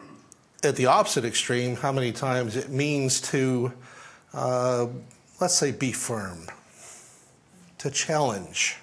at 0.61 0.75
the 0.75 0.87
opposite 0.87 1.23
extreme, 1.23 1.77
how 1.77 1.93
many 1.93 2.11
times 2.11 2.57
it 2.57 2.69
means 2.69 3.21
to 3.31 3.71
uh, 4.33 4.87
let's 5.39 5.55
say, 5.55 5.71
be 5.71 5.91
firm, 5.91 6.47
to 7.77 7.91
challenge. 7.91 8.77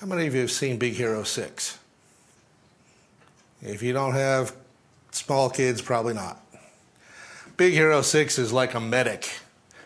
How 0.00 0.06
many 0.06 0.26
of 0.26 0.34
you 0.34 0.40
have 0.40 0.50
seen 0.50 0.78
Big 0.78 0.94
Hero 0.94 1.22
6? 1.22 1.78
If 3.62 3.82
you 3.82 3.92
don't 3.92 4.14
have 4.14 4.54
small 5.10 5.50
kids, 5.50 5.82
probably 5.82 6.14
not. 6.14 6.40
Big 7.56 7.74
Hero 7.74 8.00
6 8.00 8.38
is 8.38 8.52
like 8.52 8.74
a 8.74 8.80
medic, 8.80 9.30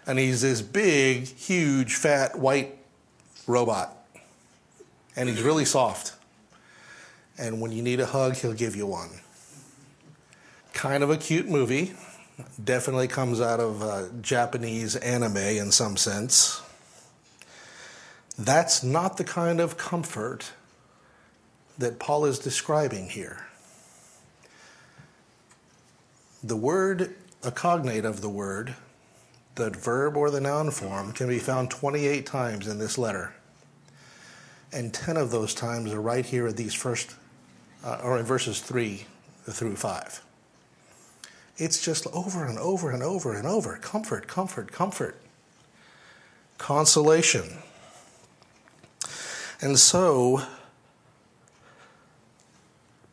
and 0.06 0.18
he's 0.18 0.42
this 0.42 0.62
big, 0.62 1.26
huge, 1.26 1.94
fat, 1.94 2.38
white 2.38 2.78
robot. 3.48 3.96
And 5.16 5.28
he's 5.28 5.42
really 5.42 5.64
soft. 5.64 6.12
And 7.36 7.60
when 7.60 7.72
you 7.72 7.82
need 7.82 7.98
a 7.98 8.06
hug, 8.06 8.36
he'll 8.36 8.52
give 8.52 8.76
you 8.76 8.86
one. 8.86 9.10
Kind 10.74 11.02
of 11.02 11.08
a 11.10 11.16
cute 11.16 11.48
movie. 11.48 11.94
Definitely 12.62 13.08
comes 13.08 13.40
out 13.40 13.60
of 13.60 13.82
uh, 13.82 14.08
Japanese 14.20 14.96
anime 14.96 15.36
in 15.36 15.70
some 15.70 15.96
sense. 15.96 16.60
That's 18.36 18.82
not 18.82 19.16
the 19.16 19.24
kind 19.24 19.60
of 19.60 19.76
comfort 19.76 20.52
that 21.78 22.00
Paul 22.00 22.24
is 22.24 22.40
describing 22.40 23.08
here. 23.08 23.46
The 26.42 26.56
word, 26.56 27.14
a 27.44 27.52
cognate 27.52 28.04
of 28.04 28.20
the 28.20 28.28
word, 28.28 28.74
the 29.54 29.70
verb 29.70 30.16
or 30.16 30.30
the 30.30 30.40
noun 30.40 30.72
form, 30.72 31.12
can 31.12 31.28
be 31.28 31.38
found 31.38 31.70
28 31.70 32.26
times 32.26 32.66
in 32.66 32.78
this 32.78 32.98
letter. 32.98 33.32
And 34.72 34.92
10 34.92 35.16
of 35.16 35.30
those 35.30 35.54
times 35.54 35.92
are 35.92 36.00
right 36.00 36.26
here 36.26 36.48
at 36.48 36.56
these 36.56 36.74
first, 36.74 37.14
uh, 37.84 38.00
or 38.02 38.18
in 38.18 38.26
verses 38.26 38.60
3 38.60 39.06
through 39.48 39.76
5. 39.76 40.23
It's 41.56 41.84
just 41.84 42.06
over 42.12 42.44
and 42.44 42.58
over 42.58 42.90
and 42.90 43.02
over 43.02 43.34
and 43.34 43.46
over 43.46 43.76
comfort, 43.76 44.26
comfort, 44.26 44.72
comfort, 44.72 45.16
consolation. 46.58 47.58
And 49.60 49.78
so, 49.78 50.42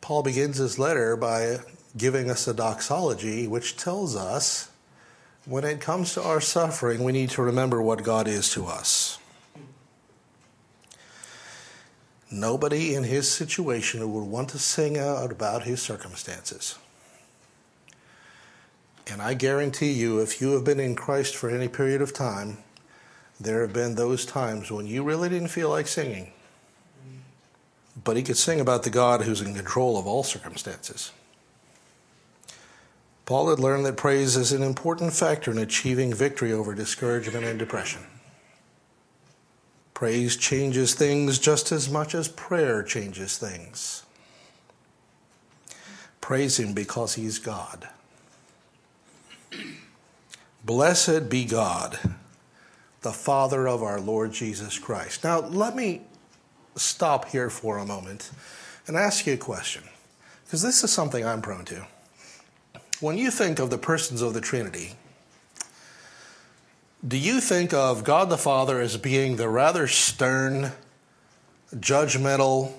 Paul 0.00 0.22
begins 0.24 0.56
his 0.58 0.78
letter 0.78 1.16
by 1.16 1.60
giving 1.96 2.30
us 2.30 2.48
a 2.48 2.54
doxology 2.54 3.46
which 3.46 3.76
tells 3.76 4.16
us 4.16 4.70
when 5.44 5.64
it 5.64 5.80
comes 5.80 6.14
to 6.14 6.22
our 6.22 6.40
suffering, 6.40 7.02
we 7.02 7.12
need 7.12 7.30
to 7.30 7.42
remember 7.42 7.82
what 7.82 8.02
God 8.02 8.28
is 8.28 8.50
to 8.50 8.66
us. 8.66 9.18
Nobody 12.30 12.94
in 12.94 13.04
his 13.04 13.30
situation 13.30 14.12
would 14.12 14.24
want 14.24 14.48
to 14.50 14.58
sing 14.58 14.96
out 14.96 15.30
about 15.30 15.64
his 15.64 15.82
circumstances. 15.82 16.78
And 19.08 19.20
I 19.20 19.34
guarantee 19.34 19.92
you, 19.92 20.20
if 20.20 20.40
you 20.40 20.52
have 20.52 20.64
been 20.64 20.80
in 20.80 20.94
Christ 20.94 21.34
for 21.36 21.50
any 21.50 21.68
period 21.68 22.00
of 22.02 22.12
time, 22.12 22.58
there 23.40 23.62
have 23.62 23.72
been 23.72 23.94
those 23.94 24.24
times 24.24 24.70
when 24.70 24.86
you 24.86 25.02
really 25.02 25.28
didn't 25.28 25.48
feel 25.48 25.68
like 25.68 25.88
singing. 25.88 26.32
But 28.04 28.16
he 28.16 28.22
could 28.22 28.36
sing 28.36 28.60
about 28.60 28.84
the 28.84 28.90
God 28.90 29.22
who's 29.22 29.40
in 29.40 29.54
control 29.54 29.98
of 29.98 30.06
all 30.06 30.22
circumstances. 30.22 31.12
Paul 33.26 33.50
had 33.50 33.58
learned 33.58 33.86
that 33.86 33.96
praise 33.96 34.36
is 34.36 34.52
an 34.52 34.62
important 34.62 35.12
factor 35.12 35.50
in 35.50 35.58
achieving 35.58 36.12
victory 36.12 36.52
over 36.52 36.74
discouragement 36.74 37.44
and 37.44 37.58
depression. 37.58 38.02
Praise 39.94 40.36
changes 40.36 40.94
things 40.94 41.38
just 41.38 41.70
as 41.70 41.88
much 41.88 42.14
as 42.14 42.26
prayer 42.26 42.82
changes 42.82 43.38
things. 43.38 44.02
Praise 46.20 46.58
Him 46.58 46.72
because 46.72 47.14
He's 47.14 47.38
God. 47.38 47.88
Blessed 50.64 51.28
be 51.28 51.44
God, 51.44 51.98
the 53.02 53.12
Father 53.12 53.68
of 53.68 53.82
our 53.82 54.00
Lord 54.00 54.32
Jesus 54.32 54.78
Christ. 54.78 55.24
Now, 55.24 55.40
let 55.40 55.74
me 55.74 56.02
stop 56.76 57.26
here 57.26 57.50
for 57.50 57.78
a 57.78 57.86
moment 57.86 58.30
and 58.86 58.96
ask 58.96 59.26
you 59.26 59.34
a 59.34 59.38
question, 59.38 59.82
because 60.44 60.62
this 60.62 60.82
is 60.82 60.90
something 60.90 61.24
I'm 61.24 61.42
prone 61.42 61.64
to. 61.66 61.86
When 63.00 63.18
you 63.18 63.30
think 63.30 63.58
of 63.58 63.70
the 63.70 63.78
persons 63.78 64.22
of 64.22 64.34
the 64.34 64.40
Trinity, 64.40 64.92
do 67.06 67.18
you 67.18 67.40
think 67.40 67.72
of 67.72 68.04
God 68.04 68.30
the 68.30 68.38
Father 68.38 68.80
as 68.80 68.96
being 68.96 69.36
the 69.36 69.48
rather 69.48 69.88
stern, 69.88 70.70
judgmental, 71.74 72.72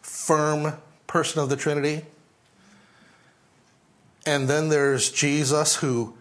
firm 0.00 0.74
person 1.06 1.42
of 1.42 1.50
the 1.50 1.56
Trinity? 1.56 2.06
And 4.26 4.48
then 4.48 4.68
there's 4.68 5.10
Jesus, 5.10 5.76
who 5.76 6.14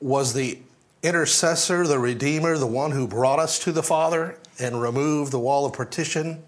was 0.00 0.32
the 0.32 0.58
intercessor, 1.02 1.86
the 1.86 1.98
redeemer, 1.98 2.56
the 2.56 2.66
one 2.66 2.90
who 2.92 3.06
brought 3.06 3.38
us 3.38 3.58
to 3.60 3.72
the 3.72 3.82
Father 3.82 4.38
and 4.58 4.80
removed 4.80 5.30
the 5.30 5.38
wall 5.38 5.66
of 5.66 5.74
partition. 5.74 6.42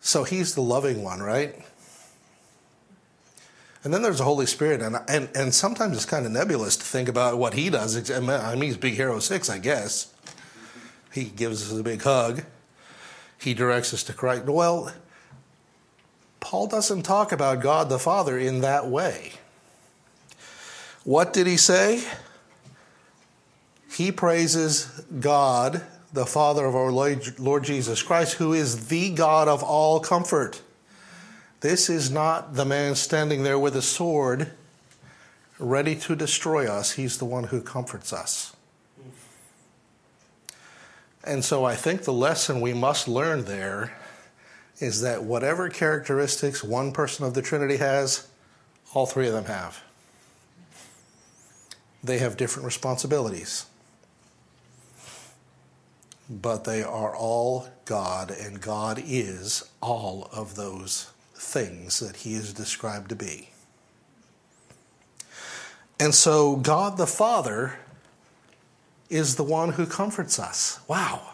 So 0.00 0.24
he's 0.24 0.54
the 0.54 0.62
loving 0.62 1.04
one, 1.04 1.22
right? 1.22 1.54
And 3.84 3.92
then 3.92 4.02
there's 4.02 4.18
the 4.18 4.24
Holy 4.24 4.46
Spirit, 4.46 4.80
and 4.80 4.96
and 5.08 5.28
and 5.34 5.52
sometimes 5.52 5.96
it's 5.96 6.06
kind 6.06 6.24
of 6.24 6.30
nebulous 6.30 6.76
to 6.76 6.84
think 6.84 7.08
about 7.08 7.36
what 7.36 7.54
he 7.54 7.68
does. 7.68 8.10
I 8.10 8.54
mean, 8.54 8.62
he's 8.62 8.76
Big 8.76 8.94
Hero 8.94 9.18
Six, 9.18 9.50
I 9.50 9.58
guess. 9.58 10.12
He 11.12 11.24
gives 11.24 11.70
us 11.70 11.78
a 11.78 11.82
big 11.82 12.02
hug. 12.02 12.44
He 13.38 13.54
directs 13.54 13.92
us 13.92 14.04
to 14.04 14.12
Christ. 14.12 14.44
Well, 14.44 14.92
Paul 16.38 16.68
doesn't 16.68 17.02
talk 17.02 17.32
about 17.32 17.60
God 17.60 17.88
the 17.88 17.98
Father 17.98 18.38
in 18.38 18.60
that 18.60 18.86
way. 18.86 19.32
What 21.04 21.32
did 21.32 21.46
he 21.46 21.56
say? 21.56 22.04
He 23.90 24.12
praises 24.12 24.86
God, 25.20 25.82
the 26.12 26.26
Father 26.26 26.64
of 26.64 26.74
our 26.74 26.90
Lord 26.90 27.64
Jesus 27.64 28.02
Christ, 28.02 28.34
who 28.34 28.52
is 28.52 28.88
the 28.88 29.10
God 29.10 29.48
of 29.48 29.62
all 29.62 30.00
comfort. 30.00 30.62
This 31.60 31.90
is 31.90 32.10
not 32.10 32.54
the 32.54 32.64
man 32.64 32.94
standing 32.94 33.42
there 33.42 33.58
with 33.58 33.76
a 33.76 33.82
sword 33.82 34.50
ready 35.58 35.94
to 35.94 36.16
destroy 36.16 36.66
us. 36.66 36.92
He's 36.92 37.18
the 37.18 37.24
one 37.24 37.44
who 37.44 37.60
comforts 37.60 38.12
us. 38.12 38.54
And 41.24 41.44
so 41.44 41.64
I 41.64 41.76
think 41.76 42.02
the 42.02 42.12
lesson 42.12 42.60
we 42.60 42.72
must 42.72 43.06
learn 43.06 43.44
there 43.44 43.96
is 44.80 45.02
that 45.02 45.22
whatever 45.22 45.68
characteristics 45.68 46.64
one 46.64 46.90
person 46.90 47.24
of 47.24 47.34
the 47.34 47.42
Trinity 47.42 47.76
has, 47.76 48.26
all 48.92 49.06
three 49.06 49.28
of 49.28 49.32
them 49.32 49.44
have. 49.44 49.82
They 52.02 52.18
have 52.18 52.36
different 52.36 52.66
responsibilities. 52.66 53.66
But 56.28 56.64
they 56.64 56.82
are 56.82 57.14
all 57.14 57.68
God, 57.84 58.30
and 58.30 58.60
God 58.60 59.02
is 59.04 59.68
all 59.80 60.28
of 60.32 60.54
those 60.56 61.10
things 61.34 62.00
that 62.00 62.16
he 62.16 62.34
is 62.34 62.52
described 62.52 63.08
to 63.10 63.16
be. 63.16 63.50
And 66.00 66.14
so, 66.14 66.56
God 66.56 66.96
the 66.96 67.06
Father 67.06 67.78
is 69.08 69.36
the 69.36 69.44
one 69.44 69.72
who 69.72 69.86
comforts 69.86 70.38
us. 70.38 70.80
Wow. 70.88 71.32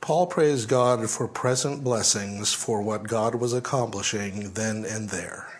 Paul 0.00 0.26
praised 0.26 0.68
God 0.68 1.08
for 1.08 1.26
present 1.28 1.84
blessings 1.84 2.52
for 2.52 2.82
what 2.82 3.04
God 3.04 3.34
was 3.34 3.52
accomplishing 3.52 4.52
then 4.52 4.84
and 4.84 5.08
there. 5.08 5.59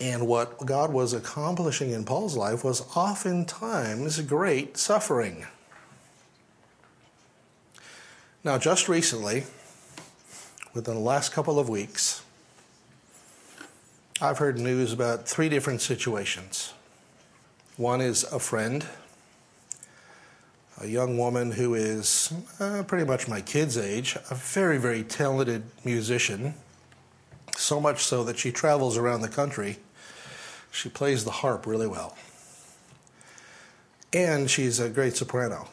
And 0.00 0.26
what 0.26 0.64
God 0.64 0.92
was 0.92 1.12
accomplishing 1.12 1.90
in 1.90 2.04
Paul's 2.04 2.34
life 2.34 2.64
was 2.64 2.80
oftentimes 2.96 4.18
great 4.22 4.78
suffering. 4.78 5.46
Now, 8.42 8.56
just 8.56 8.88
recently, 8.88 9.44
within 10.72 10.94
the 10.94 11.00
last 11.00 11.32
couple 11.32 11.58
of 11.58 11.68
weeks, 11.68 12.22
I've 14.22 14.38
heard 14.38 14.58
news 14.58 14.94
about 14.94 15.28
three 15.28 15.50
different 15.50 15.82
situations. 15.82 16.72
One 17.76 18.00
is 18.00 18.24
a 18.24 18.38
friend, 18.38 18.86
a 20.80 20.86
young 20.86 21.18
woman 21.18 21.52
who 21.52 21.74
is 21.74 22.32
uh, 22.58 22.84
pretty 22.86 23.04
much 23.04 23.28
my 23.28 23.42
kid's 23.42 23.76
age, 23.76 24.16
a 24.30 24.34
very, 24.34 24.78
very 24.78 25.02
talented 25.02 25.64
musician, 25.84 26.54
so 27.56 27.78
much 27.78 28.02
so 28.02 28.24
that 28.24 28.38
she 28.38 28.50
travels 28.50 28.96
around 28.96 29.20
the 29.20 29.28
country. 29.28 29.76
She 30.70 30.88
plays 30.88 31.24
the 31.24 31.30
harp 31.30 31.66
really 31.66 31.86
well. 31.86 32.16
And 34.12 34.50
she's 34.50 34.80
a 34.80 34.88
great 34.88 35.16
soprano 35.16 35.68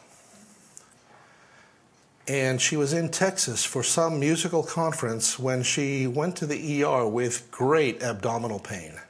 and 2.28 2.60
she 2.60 2.76
was 2.76 2.92
in 2.92 3.08
Texas 3.08 3.64
for 3.64 3.82
some 3.82 4.20
musical 4.20 4.62
conference 4.62 5.38
when 5.38 5.62
she 5.62 6.06
went 6.06 6.36
to 6.36 6.46
the 6.46 6.84
ER 6.84 7.06
with 7.06 7.50
great 7.50 8.02
abdominal 8.02 8.58
pain. 8.58 9.00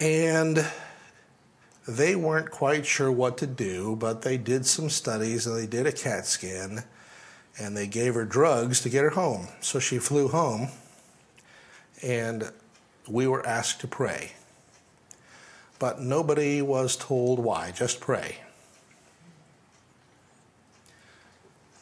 And 0.00 0.66
they 1.86 2.16
weren't 2.16 2.50
quite 2.50 2.84
sure 2.84 3.12
what 3.12 3.38
to 3.38 3.46
do, 3.46 3.94
but 3.94 4.22
they 4.22 4.36
did 4.36 4.66
some 4.66 4.90
studies 4.90 5.46
and 5.46 5.56
they 5.56 5.68
did 5.68 5.86
a 5.86 5.92
CAT 5.92 6.26
scan 6.26 6.82
and 7.58 7.76
they 7.76 7.86
gave 7.86 8.14
her 8.14 8.24
drugs 8.24 8.80
to 8.80 8.88
get 8.88 9.04
her 9.04 9.10
home. 9.10 9.46
So 9.60 9.78
she 9.78 9.98
flew 9.98 10.26
home 10.26 10.68
and 12.02 12.50
we 13.08 13.26
were 13.26 13.46
asked 13.46 13.80
to 13.80 13.86
pray. 13.86 14.32
But 15.78 16.00
nobody 16.00 16.62
was 16.62 16.96
told 16.96 17.38
why, 17.38 17.70
just 17.70 18.00
pray. 18.00 18.38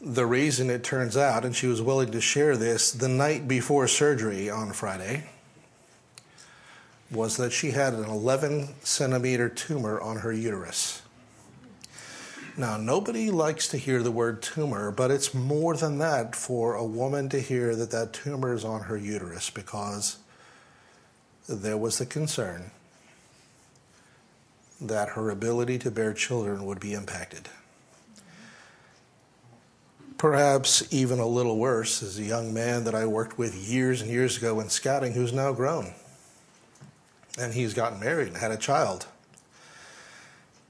the 0.05 0.27
reason 0.27 0.69
it 0.69 0.85
turns 0.85 1.17
out, 1.17 1.45
and 1.45 1.57
she 1.57 1.67
was 1.67 1.81
willing 1.81 2.11
to 2.11 2.21
share 2.21 2.57
this 2.57 2.93
the 2.93 3.09
night 3.09 3.49
before 3.49 3.89
surgery 3.89 4.51
on 4.51 4.73
Friday, 4.73 5.25
was 7.11 7.39
that 7.39 7.53
she 7.53 7.71
had 7.71 7.95
an 7.95 8.05
11 8.05 8.75
centimeter 8.83 9.49
tumor 9.49 9.99
on 10.01 10.19
her 10.19 10.33
uterus. 10.33 11.01
Now, 12.57 12.77
nobody 12.77 13.31
likes 13.31 13.67
to 13.69 13.79
hear 13.79 14.03
the 14.03 14.13
word 14.13 14.43
tumor, 14.43 14.91
but 14.91 15.11
it's 15.11 15.35
more 15.35 15.75
than 15.75 15.99
that 15.99 16.37
for 16.37 16.75
a 16.75 16.85
woman 16.85 17.29
to 17.31 17.41
hear 17.41 17.75
that 17.75 17.91
that 17.91 18.13
tumor 18.13 18.55
is 18.55 18.65
on 18.65 18.83
her 18.83 18.97
uterus 18.97 19.51
because 19.51 20.19
there 21.49 21.77
was 21.77 21.99
the 21.99 22.07
concern 22.07 22.71
that 24.81 25.11
her 25.11 25.31
ability 25.31 25.79
to 25.79 25.91
bear 25.91 26.13
children 26.13 26.65
would 26.65 26.81
be 26.81 26.95
impacted. 26.95 27.49
Perhaps 30.19 30.93
even 30.93 31.19
a 31.19 31.27
little 31.27 31.59
worse 31.59 32.03
is 32.03 32.19
a 32.19 32.23
young 32.23 32.55
man 32.55 32.85
that 32.85 32.95
I 32.95 33.05
worked 33.07 33.37
with 33.37 33.55
years 33.55 34.01
and 34.01 34.11
years 34.11 34.39
ago 34.39 34.61
in 34.61 34.69
scouting 34.69 35.13
who's 35.13 35.33
now 35.33 35.53
grown. 35.53 35.93
And 37.39 37.53
he's 37.53 37.75
gotten 37.75 38.01
married 38.01 38.29
and 38.29 38.37
had 38.37 38.53
a 38.53 38.57
child. 38.57 39.07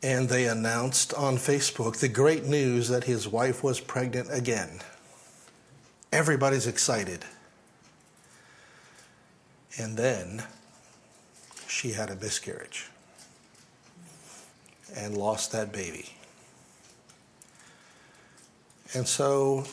And 0.02 0.28
they 0.28 0.46
announced 0.46 1.14
on 1.14 1.36
Facebook 1.36 1.98
the 1.98 2.08
great 2.08 2.44
news 2.44 2.88
that 2.88 3.04
his 3.04 3.28
wife 3.28 3.62
was 3.62 3.80
pregnant 3.80 4.28
again. 4.32 4.80
Everybody's 6.12 6.66
excited. 6.66 7.24
And 9.78 9.96
then 9.96 10.44
she 11.74 11.90
had 11.90 12.08
a 12.08 12.14
miscarriage 12.16 12.86
and 14.94 15.16
lost 15.16 15.50
that 15.50 15.72
baby. 15.72 16.08
And 18.94 19.08
so, 19.08 19.64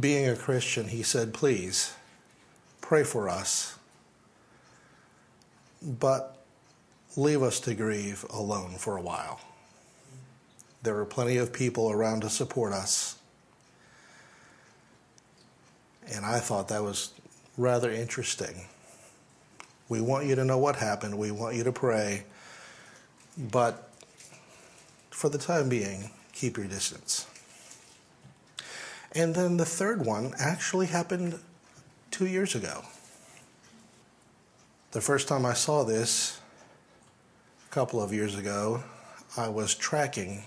being 0.00 0.28
a 0.28 0.34
Christian, 0.34 0.88
he 0.88 1.04
said, 1.04 1.32
Please 1.32 1.94
pray 2.80 3.04
for 3.04 3.28
us, 3.28 3.78
but 5.80 6.38
leave 7.16 7.40
us 7.40 7.60
to 7.60 7.74
grieve 7.74 8.26
alone 8.30 8.72
for 8.72 8.96
a 8.96 9.00
while. 9.00 9.40
There 10.82 10.98
are 10.98 11.04
plenty 11.04 11.36
of 11.36 11.52
people 11.52 11.88
around 11.88 12.22
to 12.22 12.30
support 12.30 12.72
us. 12.72 13.16
And 16.12 16.26
I 16.26 16.40
thought 16.40 16.66
that 16.68 16.82
was 16.82 17.12
rather 17.56 17.92
interesting. 17.92 18.66
We 19.88 20.00
want 20.00 20.26
you 20.26 20.34
to 20.34 20.44
know 20.44 20.58
what 20.58 20.76
happened, 20.76 21.18
we 21.18 21.30
want 21.30 21.56
you 21.56 21.64
to 21.64 21.72
pray, 21.72 22.24
but 23.36 23.90
for 25.10 25.28
the 25.28 25.38
time 25.38 25.68
being, 25.68 26.10
keep 26.32 26.56
your 26.56 26.66
distance. 26.66 27.26
And 29.12 29.34
then 29.34 29.56
the 29.56 29.64
third 29.64 30.04
one 30.04 30.34
actually 30.38 30.86
happened 30.86 31.38
two 32.10 32.26
years 32.26 32.54
ago. 32.54 32.84
The 34.90 35.00
first 35.00 35.28
time 35.28 35.44
I 35.44 35.54
saw 35.54 35.84
this, 35.84 36.40
a 37.68 37.74
couple 37.74 38.02
of 38.02 38.12
years 38.12 38.36
ago, 38.36 38.82
I 39.36 39.48
was 39.48 39.74
tracking 39.74 40.44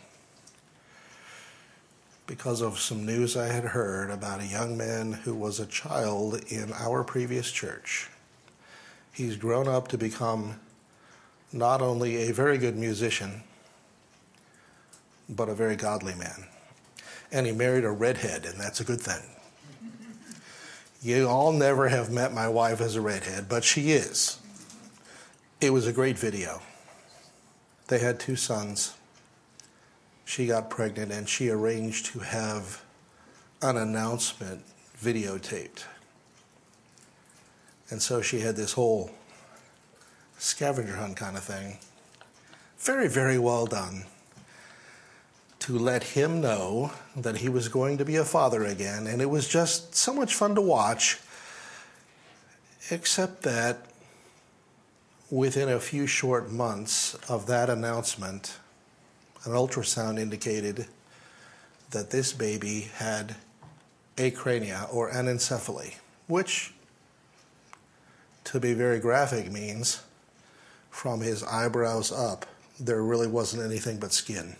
because 2.25 2.61
of 2.61 2.79
some 2.79 3.05
news 3.05 3.37
I 3.37 3.47
had 3.47 3.63
heard 3.63 4.09
about 4.09 4.41
a 4.41 4.45
young 4.45 4.77
man 4.77 5.13
who 5.13 5.33
was 5.33 5.59
a 5.59 5.65
child 5.65 6.41
in 6.49 6.73
our 6.73 7.03
previous 7.03 7.51
church. 7.51 8.09
He's 9.17 9.35
grown 9.35 9.67
up 9.67 9.89
to 9.89 9.97
become 9.97 10.59
not 11.51 11.81
only 11.81 12.29
a 12.29 12.31
very 12.31 12.57
good 12.57 12.77
musician, 12.77 13.41
but 15.27 15.49
a 15.49 15.55
very 15.55 15.75
godly 15.75 16.15
man 16.15 16.47
and 17.31 17.45
he 17.45 17.51
married 17.51 17.83
a 17.83 17.91
redhead, 17.91 18.45
and 18.45 18.59
that's 18.59 18.79
a 18.79 18.83
good 18.83 19.01
thing. 19.01 19.21
You 21.01 21.27
all 21.27 21.51
never 21.51 21.89
have 21.89 22.11
met 22.11 22.33
my 22.33 22.47
wife 22.47 22.81
as 22.81 22.95
a 22.95 23.01
redhead, 23.01 23.47
but 23.49 23.63
she 23.63 23.91
is. 23.91 24.39
It 25.61 25.71
was 25.71 25.87
a 25.87 25.93
great 25.93 26.17
video. 26.17 26.61
They 27.87 27.99
had 27.99 28.19
two 28.19 28.35
sons. 28.35 28.95
She 30.25 30.47
got 30.47 30.69
pregnant, 30.69 31.11
and 31.11 31.27
she 31.27 31.49
arranged 31.49 32.07
to 32.07 32.19
have 32.19 32.83
an 33.61 33.77
announcement 33.77 34.63
videotaped. 35.01 35.83
And 37.89 38.01
so 38.01 38.21
she 38.21 38.41
had 38.41 38.55
this 38.55 38.73
whole 38.73 39.11
scavenger 40.37 40.95
hunt 40.95 41.17
kind 41.17 41.37
of 41.37 41.43
thing. 41.43 41.77
Very, 42.77 43.07
very 43.07 43.39
well 43.39 43.65
done 43.65 44.05
to 45.59 45.77
let 45.77 46.03
him 46.03 46.39
know 46.39 46.91
that 47.15 47.37
he 47.37 47.49
was 47.49 47.67
going 47.67 47.97
to 47.97 48.05
be 48.05 48.15
a 48.15 48.23
father 48.23 48.63
again. 48.63 49.07
And 49.07 49.21
it 49.21 49.29
was 49.29 49.47
just 49.47 49.95
so 49.95 50.13
much 50.13 50.35
fun 50.35 50.55
to 50.55 50.61
watch, 50.61 51.19
except 52.89 53.41
that 53.43 53.85
within 55.29 55.67
a 55.67 55.79
few 55.79 56.07
short 56.07 56.51
months 56.51 57.15
of 57.27 57.47
that 57.47 57.69
announcement, 57.69 58.57
an 59.43 59.51
ultrasound 59.51 60.19
indicated 60.19 60.87
that 61.91 62.11
this 62.11 62.33
baby 62.33 62.89
had 62.95 63.35
acrania 64.17 64.87
or 64.93 65.11
anencephaly, 65.11 65.95
which, 66.27 66.73
to 68.51 68.59
be 68.59 68.73
very 68.73 68.99
graphic, 68.99 69.51
means 69.51 70.01
from 70.89 71.21
his 71.21 71.43
eyebrows 71.43 72.11
up, 72.11 72.45
there 72.79 73.01
really 73.01 73.27
wasn't 73.27 73.63
anything 73.63 73.99
but 73.99 74.13
skin 74.13 74.55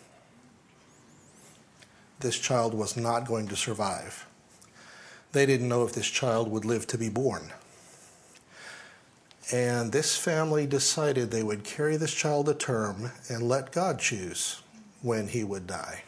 this 2.19 2.39
child 2.39 2.73
was 2.73 2.97
not 2.97 3.27
going 3.27 3.47
to 3.47 3.55
survive. 3.55 4.25
They 5.31 5.45
didn't 5.45 5.69
know 5.69 5.83
if 5.83 5.93
this 5.93 6.07
child 6.07 6.49
would 6.49 6.65
live 6.65 6.87
to 6.87 6.97
be 6.97 7.09
born. 7.09 7.51
And 9.51 9.91
this 9.91 10.17
family 10.17 10.65
decided 10.65 11.29
they 11.29 11.43
would 11.43 11.63
carry 11.63 11.95
this 11.95 12.13
child 12.13 12.47
to 12.47 12.53
term 12.53 13.11
and 13.29 13.43
let 13.43 13.71
God 13.71 13.99
choose 13.99 14.61
when 15.01 15.27
he 15.27 15.43
would 15.43 15.67
die. 15.67 16.03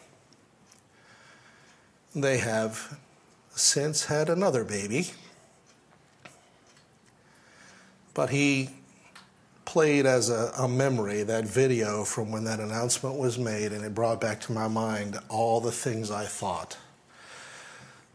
They 2.16 2.40
have 2.40 2.98
since 3.52 4.06
had 4.06 4.30
another 4.30 4.64
baby, 4.64 5.12
but 8.20 8.32
he 8.32 8.70
played 9.64 10.06
as 10.06 10.30
a, 10.30 10.52
a, 10.58 10.68
memory 10.68 11.24
that 11.24 11.46
video 11.46 12.04
from 12.04 12.34
when 12.34 12.44
that 12.44 12.60
announcement 12.60 13.18
was 13.18 13.40
made, 13.40 13.72
and 13.72 13.86
it 13.86 13.96
brought 13.96 14.20
back 14.20 14.42
to 14.42 14.52
my 14.52 14.68
mind 14.68 15.18
all 15.30 15.62
the 15.62 15.72
things 15.72 16.12
I 16.12 16.26
thought. 16.26 16.76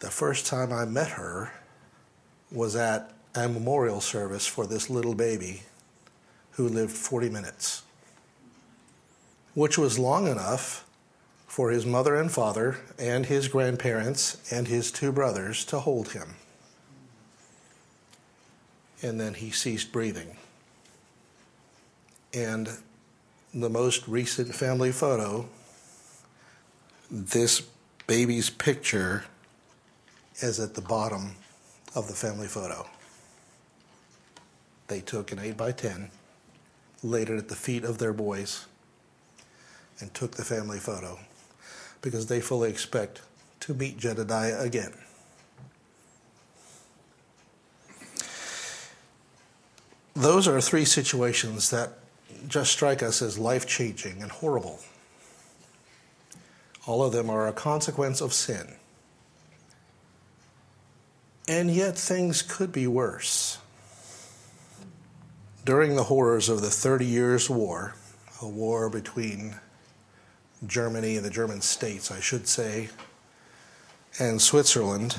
The 0.00 0.10
first 0.10 0.44
time 0.44 0.74
I 0.74 0.84
met 0.84 1.12
her 1.12 1.52
was 2.52 2.76
at 2.76 3.14
a 3.34 3.48
memorial 3.48 4.02
service 4.02 4.46
for 4.46 4.66
this 4.66 4.90
little 4.90 5.14
baby 5.14 5.62
who 6.50 6.68
lived 6.68 6.92
40 6.92 7.30
minutes, 7.30 7.82
which 9.54 9.78
was 9.78 9.98
long 9.98 10.26
enough 10.26 10.84
for 11.46 11.70
his 11.70 11.86
mother 11.86 12.14
and 12.14 12.30
father 12.30 12.76
and 12.98 13.24
his 13.24 13.48
grandparents 13.48 14.52
and 14.52 14.68
his 14.68 14.92
two 14.92 15.12
brothers 15.12 15.64
to 15.64 15.80
hold 15.80 16.12
him. 16.12 16.34
And 19.04 19.20
then 19.20 19.34
he 19.34 19.52
ceased 19.52 19.92
breathing. 19.92 20.36
And 22.32 22.68
the 23.52 23.70
most 23.70 24.08
recent 24.08 24.52
family 24.52 24.90
photo, 24.90 25.48
this 27.08 27.62
baby's 28.08 28.50
picture 28.50 29.26
is 30.40 30.58
at 30.58 30.74
the 30.74 30.80
bottom 30.80 31.36
of 31.94 32.08
the 32.08 32.14
family 32.14 32.48
photo. 32.48 32.88
They 34.88 35.00
took 35.00 35.30
an 35.30 35.38
8 35.38 35.56
by 35.56 35.70
10 35.70 36.10
laid 37.04 37.28
it 37.28 37.36
at 37.36 37.48
the 37.48 37.54
feet 37.54 37.84
of 37.84 37.98
their 37.98 38.14
boys, 38.14 38.66
and 40.00 40.12
took 40.14 40.32
the 40.32 40.44
family 40.44 40.78
photo 40.78 41.18
because 42.00 42.26
they 42.26 42.40
fully 42.40 42.70
expect 42.70 43.20
to 43.60 43.74
meet 43.74 43.98
Jedediah 43.98 44.58
again. 44.60 44.92
Those 50.14 50.46
are 50.46 50.60
three 50.60 50.84
situations 50.84 51.70
that 51.70 51.98
just 52.46 52.70
strike 52.72 53.02
us 53.02 53.20
as 53.20 53.38
life 53.38 53.66
changing 53.66 54.22
and 54.22 54.30
horrible. 54.30 54.80
All 56.86 57.02
of 57.02 57.12
them 57.12 57.30
are 57.30 57.48
a 57.48 57.52
consequence 57.52 58.20
of 58.20 58.32
sin. 58.32 58.74
And 61.48 61.70
yet, 61.70 61.98
things 61.98 62.42
could 62.42 62.72
be 62.72 62.86
worse. 62.86 63.58
During 65.64 65.96
the 65.96 66.04
horrors 66.04 66.48
of 66.48 66.60
the 66.60 66.70
Thirty 66.70 67.06
Years' 67.06 67.50
War, 67.50 67.94
a 68.40 68.48
war 68.48 68.88
between 68.88 69.56
Germany 70.66 71.16
and 71.16 71.24
the 71.24 71.30
German 71.30 71.60
states, 71.60 72.10
I 72.10 72.20
should 72.20 72.46
say, 72.46 72.88
and 74.18 74.40
Switzerland, 74.40 75.16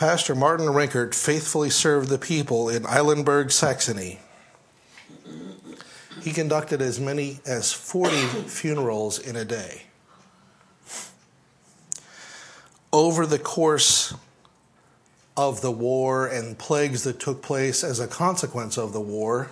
Pastor 0.00 0.34
Martin 0.34 0.66
Rinkart 0.66 1.14
faithfully 1.14 1.68
served 1.68 2.08
the 2.08 2.16
people 2.16 2.70
in 2.70 2.86
Eilenburg, 2.86 3.52
Saxony 3.52 4.18
he 6.22 6.32
conducted 6.32 6.80
as 6.80 6.98
many 6.98 7.40
as 7.46 7.70
40 7.72 8.16
funerals 8.48 9.18
in 9.18 9.36
a 9.36 9.44
day. 9.44 9.82
over 12.92 13.26
the 13.26 13.38
course 13.38 14.14
of 15.36 15.60
the 15.60 15.70
war 15.70 16.26
and 16.26 16.58
plagues 16.58 17.04
that 17.04 17.20
took 17.20 17.42
place 17.42 17.84
as 17.84 18.00
a 18.00 18.08
consequence 18.08 18.78
of 18.78 18.94
the 18.94 19.00
war, 19.00 19.50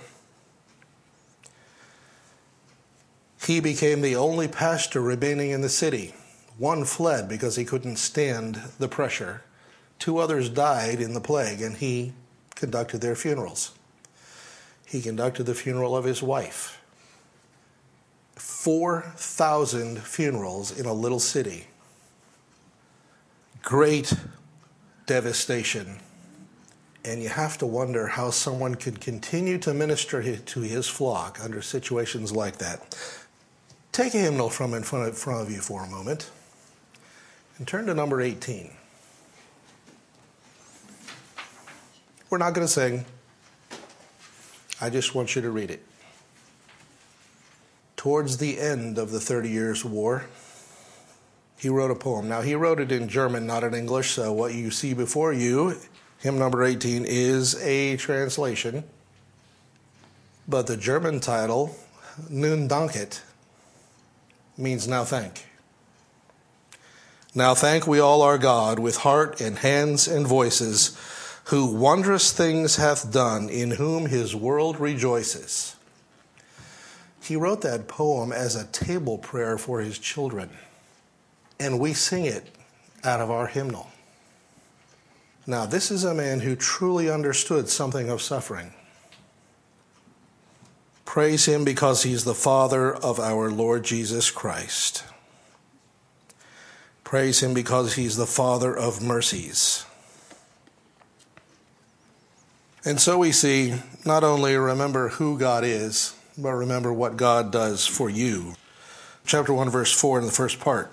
he 3.46 3.61
became 3.61 4.00
the 4.00 4.16
only 4.16 4.48
pastor 4.48 5.02
remaining 5.02 5.50
in 5.50 5.61
the 5.61 5.68
city. 5.68 6.14
One 6.56 6.84
fled 6.84 7.28
because 7.28 7.56
he 7.56 7.66
couldn't 7.66 7.96
stand 7.96 8.61
the 8.78 8.88
pressure. 8.88 9.42
Two 9.98 10.18
others 10.18 10.48
died 10.48 11.00
in 11.00 11.14
the 11.14 11.20
plague, 11.20 11.61
and 11.61 11.76
he 11.76 12.12
conducted 12.54 13.00
their 13.00 13.16
funerals. 13.16 13.72
He 14.87 15.00
conducted 15.02 15.44
the 15.44 15.54
funeral 15.54 15.96
of 15.96 16.04
his 16.04 16.22
wife. 16.22 16.80
4,000 18.37 19.98
funerals 20.00 20.78
in 20.78 20.87
a 20.87 20.92
little 20.92 21.20
city. 21.20 21.66
Great 23.62 24.12
devastation. 25.06 25.98
And 27.04 27.22
you 27.22 27.28
have 27.28 27.58
to 27.58 27.66
wonder 27.66 28.06
how 28.06 28.30
someone 28.30 28.74
could 28.74 29.00
continue 29.00 29.58
to 29.58 29.74
minister 29.74 30.37
to 30.37 30.61
his 30.61 30.87
flock 30.87 31.38
under 31.42 31.62
situations 31.62 32.32
like 32.32 32.58
that. 32.58 32.96
Take 33.92 34.14
a 34.14 34.18
hymnal 34.18 34.50
from 34.50 34.74
in 34.74 34.82
front 34.82 35.08
of, 35.08 35.50
you 35.50 35.61
for 35.61 35.84
a 35.84 35.88
moment 35.88 36.30
and 37.58 37.66
turn 37.66 37.87
to 37.87 37.94
number 37.94 38.20
18. 38.20 38.70
We're 42.30 42.38
not 42.38 42.52
going 42.52 42.66
to 42.66 42.72
sing. 42.72 43.06
I 44.80 44.90
just 44.90 45.14
want 45.14 45.34
you 45.34 45.42
to 45.42 45.50
read 45.50 45.70
it. 45.70 45.82
Towards 47.96 48.36
the 48.36 48.60
end 48.60 48.98
of 48.98 49.10
the 49.10 49.18
Thirty 49.18 49.48
Years' 49.48 49.84
War, 49.84 50.26
he 51.58 51.68
wrote 51.68 51.90
a 51.90 51.94
poem. 51.94 52.28
Now, 52.28 52.42
he 52.42 52.54
wrote 52.54 52.80
it 52.80 52.92
in 52.92 53.08
German, 53.08 53.46
not 53.46 53.64
in 53.64 53.74
English, 53.74 54.10
so 54.10 54.32
what 54.32 54.54
you 54.54 54.70
see 54.70 54.94
before 54.94 55.32
you, 55.32 55.76
hymn 56.18 56.38
number 56.38 56.62
18, 56.62 57.04
is 57.06 57.60
a 57.62 57.96
translation. 57.96 58.84
But 60.46 60.66
the 60.66 60.76
German 60.76 61.20
title, 61.20 61.76
Nun 62.28 62.68
Danket, 62.68 63.22
means 64.56 64.86
now 64.86 65.04
thank. 65.04 65.46
Now 67.34 67.54
thank 67.54 67.86
we 67.86 67.98
all 67.98 68.22
our 68.22 68.38
God 68.38 68.78
with 68.78 68.98
heart 68.98 69.40
and 69.40 69.58
hands 69.58 70.06
and 70.06 70.26
voices 70.26 70.96
who 71.48 71.64
wondrous 71.64 72.30
things 72.30 72.76
hath 72.76 73.11
done, 73.11 73.48
in 73.48 73.70
whom 73.70 74.04
his 74.04 74.37
world 74.37 74.78
rejoices. 74.78 75.74
He 77.22 77.37
wrote 77.37 77.62
that 77.62 77.88
poem 77.88 78.32
as 78.32 78.54
a 78.54 78.66
table 78.66 79.16
prayer 79.16 79.56
for 79.56 79.80
his 79.80 79.98
children, 79.98 80.50
and 81.58 81.80
we 81.80 81.94
sing 81.94 82.26
it 82.26 82.54
out 83.02 83.22
of 83.22 83.30
our 83.30 83.46
hymnal. 83.46 83.90
Now, 85.46 85.64
this 85.64 85.90
is 85.90 86.04
a 86.04 86.12
man 86.12 86.40
who 86.40 86.54
truly 86.54 87.11
understood 87.11 87.70
something 87.70 88.11
of 88.11 88.20
suffering. 88.20 88.74
Praise 91.06 91.46
him 91.46 91.64
because 91.64 92.02
he's 92.02 92.24
the 92.24 92.34
Father 92.34 92.94
of 92.94 93.18
our 93.18 93.50
Lord 93.50 93.84
Jesus 93.84 94.30
Christ. 94.30 95.02
Praise 97.04 97.42
him 97.42 97.54
because 97.54 97.94
he's 97.94 98.16
the 98.16 98.26
Father 98.26 98.76
of 98.76 99.02
mercies. 99.02 99.87
And 102.84 103.00
so 103.00 103.18
we 103.18 103.32
see 103.32 103.74
not 104.04 104.22
only 104.22 104.56
remember 104.56 105.08
who 105.08 105.38
God 105.38 105.64
is, 105.64 106.14
but 106.36 106.52
remember 106.52 106.92
what 106.92 107.16
God 107.16 107.50
does 107.50 107.86
for 107.86 108.08
you. 108.08 108.54
Chapter 109.26 109.52
1, 109.52 109.68
verse 109.68 109.92
4 109.92 110.20
in 110.20 110.26
the 110.26 110.32
first 110.32 110.60
part. 110.60 110.90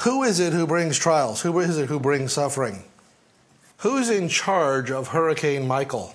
Who 0.00 0.22
is 0.22 0.40
it 0.40 0.52
who 0.52 0.66
brings 0.66 0.98
trials? 0.98 1.42
Who 1.42 1.58
is 1.58 1.78
it 1.78 1.88
who 1.88 1.98
brings 1.98 2.32
suffering? 2.32 2.84
Who's 3.78 4.10
in 4.10 4.28
charge 4.28 4.90
of 4.90 5.08
Hurricane 5.08 5.66
Michael? 5.66 6.14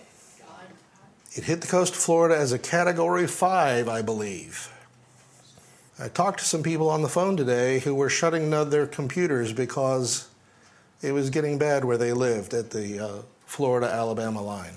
It 1.34 1.44
hit 1.44 1.62
the 1.62 1.68
coast 1.68 1.94
of 1.94 2.00
Florida 2.00 2.38
as 2.38 2.52
a 2.52 2.60
category 2.60 3.28
five, 3.28 3.90
I 3.90 4.02
believe. 4.02 4.72
I 6.00 6.08
talked 6.08 6.40
to 6.40 6.46
some 6.46 6.64
people 6.64 6.90
on 6.90 7.02
the 7.02 7.10
phone 7.10 7.36
today 7.36 7.80
who 7.80 7.94
were 7.94 8.10
shutting 8.10 8.50
their 8.50 8.88
computers 8.88 9.52
because 9.52 10.30
it 11.02 11.12
was 11.12 11.30
getting 11.30 11.58
bad 11.58 11.84
where 11.84 11.98
they 11.98 12.14
lived 12.14 12.54
at 12.54 12.72
the 12.72 13.00
uh, 13.00 13.22
Florida 13.46 13.88
Alabama 13.88 14.42
line. 14.42 14.76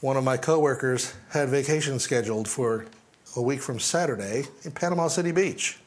One 0.00 0.16
of 0.16 0.24
my 0.24 0.36
coworkers 0.36 1.14
had 1.30 1.48
vacation 1.48 1.98
scheduled 1.98 2.48
for 2.48 2.86
a 3.36 3.42
week 3.42 3.62
from 3.62 3.80
Saturday 3.80 4.44
in 4.62 4.72
Panama 4.72 5.08
City 5.08 5.32
Beach. 5.32 5.78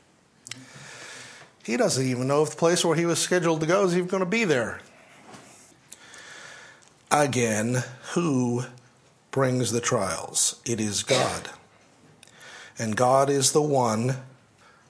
He 1.63 1.77
doesn't 1.77 2.05
even 2.05 2.27
know 2.27 2.43
if 2.43 2.51
the 2.51 2.55
place 2.55 2.83
where 2.83 2.95
he 2.95 3.05
was 3.05 3.19
scheduled 3.19 3.61
to 3.61 3.67
go 3.67 3.83
is 3.85 3.95
even 3.95 4.07
going 4.07 4.23
to 4.23 4.25
be 4.25 4.43
there. 4.43 4.79
Again, 7.11 7.83
who 8.13 8.63
brings 9.31 9.71
the 9.71 9.81
trials? 9.81 10.61
It 10.65 10.79
is 10.79 11.03
God. 11.03 11.49
And 12.79 12.95
God 12.95 13.29
is 13.29 13.51
the 13.51 13.61
one 13.61 14.17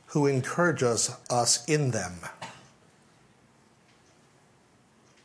who 0.08 0.26
encourages 0.26 1.16
us 1.30 1.66
in 1.66 1.92
them. 1.92 2.20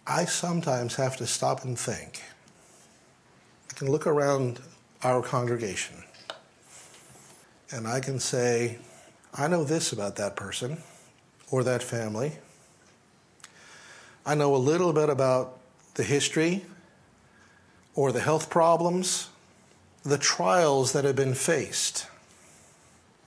I 0.06 0.24
sometimes 0.24 0.96
have 0.96 1.16
to 1.18 1.26
stop 1.26 1.64
and 1.64 1.78
think. 1.78 2.22
I 3.70 3.74
can 3.74 3.90
look 3.90 4.06
around 4.06 4.60
our 5.02 5.22
congregation 5.22 6.02
and 7.70 7.86
I 7.86 8.00
can 8.00 8.18
say, 8.18 8.78
I 9.32 9.48
know 9.48 9.64
this 9.64 9.92
about 9.92 10.16
that 10.16 10.36
person 10.36 10.78
or 11.50 11.64
that 11.64 11.82
family. 11.82 12.32
I 14.26 14.34
know 14.34 14.54
a 14.54 14.58
little 14.58 14.92
bit 14.92 15.08
about 15.08 15.58
the 15.94 16.04
history 16.04 16.64
or 17.94 18.12
the 18.12 18.20
health 18.20 18.50
problems, 18.50 19.28
the 20.02 20.18
trials 20.18 20.92
that 20.92 21.04
have 21.04 21.16
been 21.16 21.34
faced, 21.34 22.06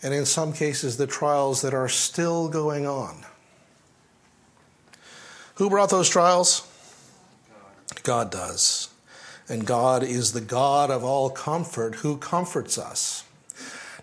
and 0.04 0.14
in 0.14 0.26
some 0.26 0.54
cases, 0.54 0.98
the 0.98 1.08
trials 1.08 1.62
that 1.62 1.74
are 1.74 1.90
still 1.90 2.48
going 2.50 2.86
on. 2.86 3.26
Who 5.56 5.70
brought 5.70 5.90
those 5.90 6.10
trials? 6.10 6.68
God 8.04 8.32
does. 8.32 8.90
And 9.48 9.66
God 9.66 10.04
is 10.04 10.34
the 10.34 10.42
God 10.42 10.90
of 10.90 11.04
all 11.04 11.30
comfort 11.30 11.96
who 11.96 12.18
comforts 12.18 12.78
us. 12.78 13.24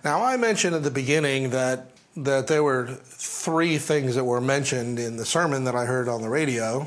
Now, 0.05 0.25
I 0.25 0.37
mentioned 0.37 0.75
at 0.75 0.83
the 0.83 0.91
beginning 0.91 1.51
that, 1.51 1.89
that 2.17 2.47
there 2.47 2.63
were 2.63 2.87
three 2.87 3.79
things 3.79 4.15
that 4.15 4.25
were 4.25 4.41
mentioned 4.41 4.99
in 4.99 5.17
the 5.17 5.27
sermon 5.27 5.65
that 5.65 5.75
I 5.75 5.85
heard 5.85 6.09
on 6.09 6.23
the 6.23 6.29
radio. 6.29 6.87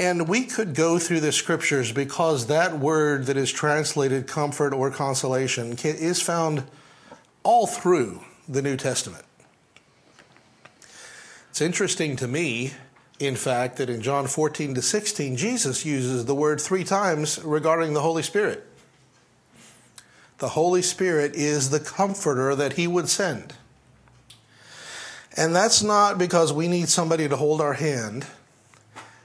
And 0.00 0.28
we 0.28 0.44
could 0.44 0.74
go 0.74 0.98
through 0.98 1.20
the 1.20 1.32
scriptures 1.32 1.92
because 1.92 2.46
that 2.46 2.78
word 2.78 3.26
that 3.26 3.36
is 3.36 3.50
translated 3.50 4.26
comfort 4.26 4.72
or 4.72 4.90
consolation 4.90 5.76
is 5.82 6.22
found 6.22 6.64
all 7.42 7.66
through 7.66 8.20
the 8.48 8.62
New 8.62 8.76
Testament. 8.76 9.24
It's 11.58 11.62
interesting 11.64 12.14
to 12.18 12.28
me, 12.28 12.70
in 13.18 13.34
fact, 13.34 13.78
that 13.78 13.90
in 13.90 14.00
John 14.00 14.28
14 14.28 14.76
to 14.76 14.80
16, 14.80 15.36
Jesus 15.36 15.84
uses 15.84 16.24
the 16.24 16.34
word 16.36 16.60
three 16.60 16.84
times 16.84 17.42
regarding 17.42 17.94
the 17.94 18.00
Holy 18.00 18.22
Spirit. 18.22 18.64
The 20.38 20.50
Holy 20.50 20.82
Spirit 20.82 21.34
is 21.34 21.70
the 21.70 21.80
comforter 21.80 22.54
that 22.54 22.74
He 22.74 22.86
would 22.86 23.08
send. 23.08 23.54
And 25.36 25.52
that's 25.52 25.82
not 25.82 26.16
because 26.16 26.52
we 26.52 26.68
need 26.68 26.88
somebody 26.88 27.28
to 27.28 27.34
hold 27.34 27.60
our 27.60 27.74
hand. 27.74 28.24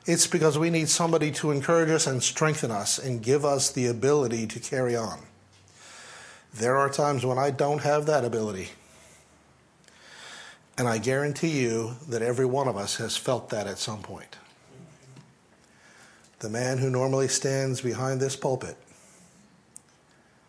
It's 0.08 0.26
because 0.26 0.58
we 0.58 0.72
need 0.72 0.89
somebody 0.89 1.30
to 1.34 1.52
encourage 1.52 1.91
us 1.91 2.08
and 2.08 2.24
strengthen 2.24 2.72
us 2.72 2.98
and 2.98 3.22
give 3.22 3.46
us 3.46 3.69
the 3.69 3.86
ability 3.86 4.48
to 4.48 4.60
carry 4.60 4.96
on. 4.96 5.19
There 6.52 6.80
are 6.80 6.89
times 6.89 7.24
when 7.24 7.38
I 7.38 7.52
don't 7.52 7.84
have 7.84 8.08
that 8.08 8.26
ability. 8.26 8.69
And 10.78 10.88
I 10.88 10.98
guarantee 10.98 11.62
you 11.62 11.96
that 12.10 12.22
every 12.22 12.46
one 12.46 12.68
of 12.68 12.78
us 12.78 12.96
has 12.98 13.16
felt 13.16 13.50
that 13.50 13.68
at 13.68 13.78
some 13.78 14.02
point. 14.02 14.38
The 16.40 16.50
man 16.50 16.80
who 16.80 16.90
normally 16.90 17.28
stands 17.28 17.82
behind 17.82 18.20
this 18.20 18.36
pulpit 18.36 18.76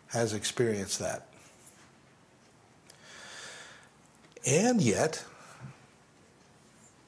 has 0.09 0.33
experienced 0.33 0.99
that. 0.99 1.29
And 4.47 4.81
yet, 4.81 5.25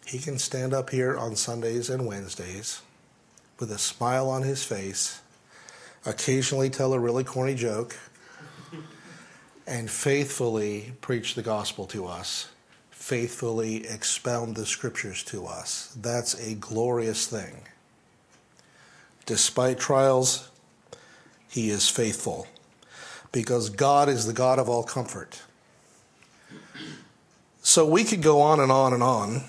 he 0.07 0.19
can 0.19 0.39
stand 0.39 0.73
up 0.73 0.91
here 0.91 1.17
on 1.17 1.37
Sundays 1.37 1.91
and 1.91 2.07
Wednesdays 2.07 2.83
with 3.59 3.71
a 3.71 3.79
smile 3.79 4.29
on 4.29 4.43
his 4.43 4.63
face, 4.63 5.21
occasionally 6.05 6.71
tell 6.71 6.93
a 6.93 7.01
really 7.01 7.25
corny 7.25 7.55
joke, 7.55 7.97
and 9.67 9.91
faithfully 9.91 10.93
preach 11.01 11.35
the 11.35 11.43
gospel 11.43 11.87
to 11.87 12.07
us 12.07 12.49
faithfully 13.07 13.87
expound 13.87 14.57
the 14.57 14.67
scriptures 14.67 15.23
to 15.23 15.47
us. 15.47 15.97
That's 15.97 16.35
a 16.41 16.57
glorious 16.57 17.29
thing. 17.29 17.63
Despite 19.27 19.79
trials, 19.79 20.51
he 21.49 21.71
is 21.71 21.89
faithful 21.89 22.49
because 23.31 23.71
God 23.71 24.09
is 24.09 24.27
the 24.27 24.33
God 24.33 24.59
of 24.59 24.69
all 24.69 24.83
comfort. 24.83 25.41
So 27.63 27.87
we 27.87 28.03
could 28.03 28.23
go 28.23 28.41
on 28.41 28.59
and 28.59 28.73
on 28.73 28.93
and 28.93 29.05
on 29.05 29.45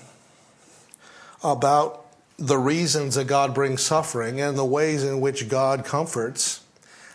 about 1.42 2.06
the 2.38 2.58
reasons 2.58 3.16
that 3.16 3.26
God 3.26 3.56
brings 3.56 3.82
suffering 3.82 4.40
and 4.40 4.56
the 4.56 4.64
ways 4.64 5.02
in 5.02 5.20
which 5.20 5.48
God 5.48 5.84
comforts 5.84 6.60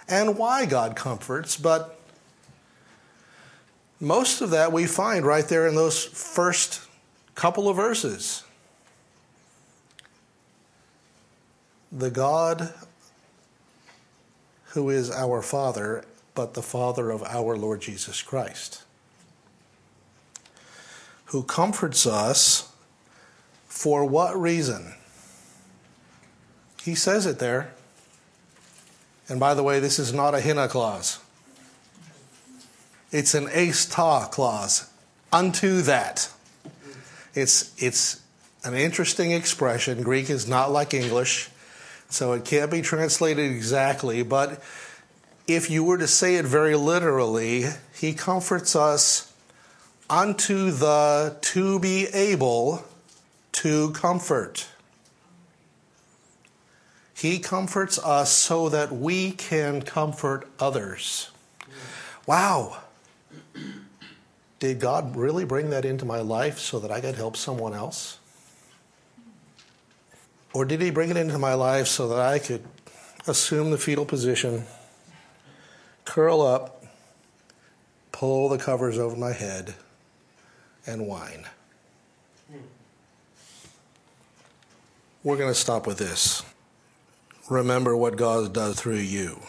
and 0.10 0.38
why 0.38 0.66
God 0.66 0.98
comforts, 0.98 1.56
but 1.56 2.03
most 4.00 4.42
of 4.42 4.50
that 4.52 4.72
we 4.72 4.86
find 4.86 5.26
right 5.26 5.48
there 5.48 5.68
in 5.68 5.76
those 5.76 6.04
first 6.04 6.82
couple 7.36 7.70
of 7.70 7.76
verses. 7.76 8.44
The 11.92 12.12
God 12.12 12.74
who 14.74 14.90
is 14.90 15.12
our 15.12 15.42
Father, 15.42 16.04
but 16.34 16.56
the 16.56 16.62
Father 16.64 17.12
of 17.12 17.22
our 17.24 17.56
Lord 17.56 17.82
Jesus 17.82 18.22
Christ, 18.24 18.84
who 21.26 21.44
comforts 21.44 22.08
us 22.08 22.72
for 23.68 24.04
what 24.06 24.40
reason? 24.40 24.96
He 26.84 26.96
says 26.96 27.26
it 27.26 27.40
there. 27.40 27.74
And 29.30 29.40
by 29.40 29.54
the 29.54 29.64
way, 29.64 29.80
this 29.80 30.00
is 30.00 30.12
not 30.12 30.36
a 30.36 30.42
hina 30.42 30.68
clause. 30.68 31.23
It's 33.14 33.36
an 33.36 33.48
eis 33.48 33.86
to 33.86 34.28
clause. 34.32 34.90
Unto 35.32 35.82
that. 35.84 36.30
It's, 37.36 37.72
it's 37.78 38.22
an 38.64 38.74
interesting 38.74 39.32
expression. 39.32 40.02
Greek 40.02 40.32
is 40.32 40.48
not 40.48 40.72
like 40.72 40.96
English, 40.96 41.50
so 42.10 42.34
it 42.34 42.44
can't 42.44 42.72
be 42.72 42.82
translated 42.82 43.52
exactly. 43.52 44.24
But 44.24 44.64
if 45.48 45.70
you 45.70 45.84
were 45.84 46.00
to 46.00 46.08
say 46.08 46.36
it 46.36 46.46
very 46.46 46.76
literally, 46.76 47.66
he 47.94 48.14
comforts 48.14 48.76
us 48.76 49.32
unto 50.10 50.72
the 50.72 51.38
to 51.40 51.80
be 51.80 52.08
able 52.08 52.84
to 53.54 53.92
comfort. 53.92 54.68
He 57.16 57.38
comforts 57.38 58.00
us 58.00 58.32
so 58.32 58.70
that 58.70 58.92
we 58.92 59.32
can 59.32 59.84
comfort 59.84 60.48
others. 60.60 61.30
Wow. 62.26 62.83
Did 64.64 64.80
God 64.80 65.18
really 65.18 65.44
bring 65.44 65.72
that 65.72 65.84
into 65.84 66.06
my 66.06 66.22
life 66.22 66.58
so 66.58 66.80
that 66.80 66.90
I 66.90 67.02
could 67.02 67.16
help 67.16 67.36
someone 67.36 67.74
else? 67.74 68.18
Or 70.54 70.64
did 70.64 70.80
He 70.80 70.90
bring 70.90 71.10
it 71.10 71.18
into 71.18 71.38
my 71.38 71.54
life 71.54 71.88
so 71.88 72.08
that 72.08 72.20
I 72.20 72.40
could 72.40 72.64
assume 73.28 73.72
the 73.72 73.78
fetal 73.78 74.06
position, 74.06 74.64
curl 76.06 76.42
up, 76.42 76.82
pull 78.14 78.48
the 78.48 78.58
covers 78.58 78.98
over 78.98 79.18
my 79.18 79.34
head, 79.34 79.74
and 80.88 81.08
whine? 81.08 81.46
We're 85.26 85.36
going 85.36 85.52
to 85.52 85.60
stop 85.60 85.86
with 85.86 85.98
this. 85.98 86.42
Remember 87.50 87.98
what 87.98 88.16
God 88.16 88.54
does 88.54 88.80
through 88.80 88.96
you. 88.96 89.42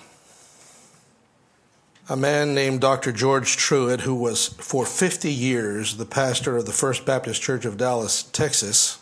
A 2.06 2.16
man 2.16 2.54
named 2.54 2.82
Dr. 2.82 3.12
George 3.12 3.56
Truett, 3.56 4.02
who 4.02 4.14
was 4.14 4.48
for 4.48 4.84
50 4.84 5.32
years 5.32 5.96
the 5.96 6.04
pastor 6.04 6.58
of 6.58 6.66
the 6.66 6.72
First 6.72 7.06
Baptist 7.06 7.40
Church 7.40 7.64
of 7.64 7.78
Dallas, 7.78 8.24
Texas, 8.24 8.98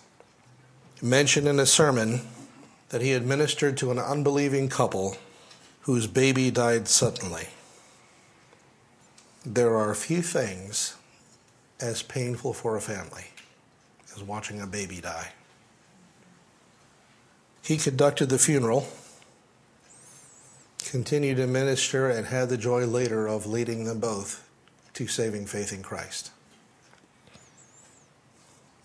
mentioned 1.03 1.49
in 1.49 1.59
a 1.59 1.67
sermon 1.67 2.21
that 2.91 3.03
he 3.03 3.11
had 3.11 3.27
ministered 3.27 3.77
to 3.79 3.91
an 3.91 3.99
unbelieving 3.99 4.69
couple 4.69 5.17
whose 5.81 6.07
baby 6.07 6.53
died 6.53 6.87
suddenly. 6.87 7.49
There 9.45 9.77
are 9.77 9.93
few 9.97 10.23
things 10.23 10.95
as 11.81 12.03
painful 12.03 12.53
for 12.53 12.77
a 12.77 12.81
family 12.81 13.25
as 14.15 14.23
watching 14.23 14.61
a 14.61 14.67
baby 14.67 15.01
die. 15.01 15.33
He 17.63 17.79
conducted 17.79 18.29
the 18.29 18.39
funeral, 18.39 18.87
continued 20.93 21.39
to 21.39 21.47
minister, 21.47 22.11
and 22.11 22.27
had 22.27 22.51
the 22.51 22.59
joy 22.59 22.85
later 22.85 23.27
of 23.27 23.47
leading 23.47 23.85
them 23.85 23.99
both 23.99 24.47
to 24.93 25.07
saving 25.07 25.47
faith 25.47 25.73
in 25.73 25.83
Christ. 25.83 26.31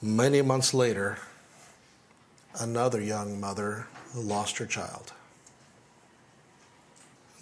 Many 0.01 0.41
months 0.41 0.73
later, 0.73 1.17
another 2.61 3.01
young 3.01 3.41
mother 3.41 3.87
lost 4.15 4.57
her 4.59 4.65
child. 4.65 5.11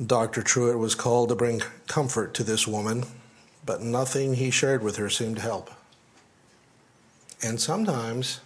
Dr. 0.04 0.42
Truett 0.42 0.80
was 0.80 0.96
called 0.96 1.30
to 1.30 1.36
bring 1.36 1.62
comfort 1.86 2.34
to 2.34 2.44
this 2.44 2.68
woman, 2.68 3.06
but 3.68 3.84
nothing 3.84 4.34
he 4.34 4.50
shared 4.50 4.82
with 4.82 4.96
her 4.96 5.12
seemed 5.12 5.36
to 5.36 5.44
help. 5.44 5.70
And 7.44 7.62
sometimes 7.62 8.40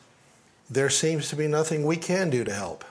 there 0.70 0.90
seems 0.90 1.30
to 1.30 1.38
be 1.38 1.48
nothing 1.48 1.86
we 1.86 1.96
can 1.96 2.30
do 2.30 2.44
to 2.44 2.54
help. 2.54 2.84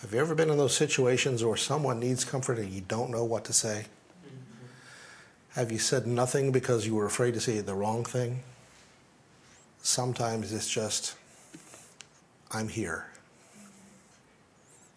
Have 0.00 0.14
you 0.14 0.20
ever 0.20 0.34
been 0.34 0.48
in 0.48 0.56
those 0.56 0.74
situations 0.74 1.44
where 1.44 1.58
someone 1.58 2.00
needs 2.00 2.24
comfort 2.24 2.58
and 2.58 2.70
you 2.70 2.80
don't 2.80 3.10
know 3.10 3.24
what 3.24 3.44
to 3.44 3.52
say? 3.52 3.84
Mm-hmm. 4.26 4.66
Have 5.60 5.70
you 5.70 5.78
said 5.78 6.06
nothing 6.06 6.52
because 6.52 6.86
you 6.86 6.94
were 6.94 7.04
afraid 7.04 7.34
to 7.34 7.40
say 7.40 7.60
the 7.60 7.74
wrong 7.74 8.04
thing? 8.04 8.42
Sometimes 9.82 10.54
it's 10.54 10.70
just, 10.70 11.16
I'm 12.50 12.68
here. 12.68 13.10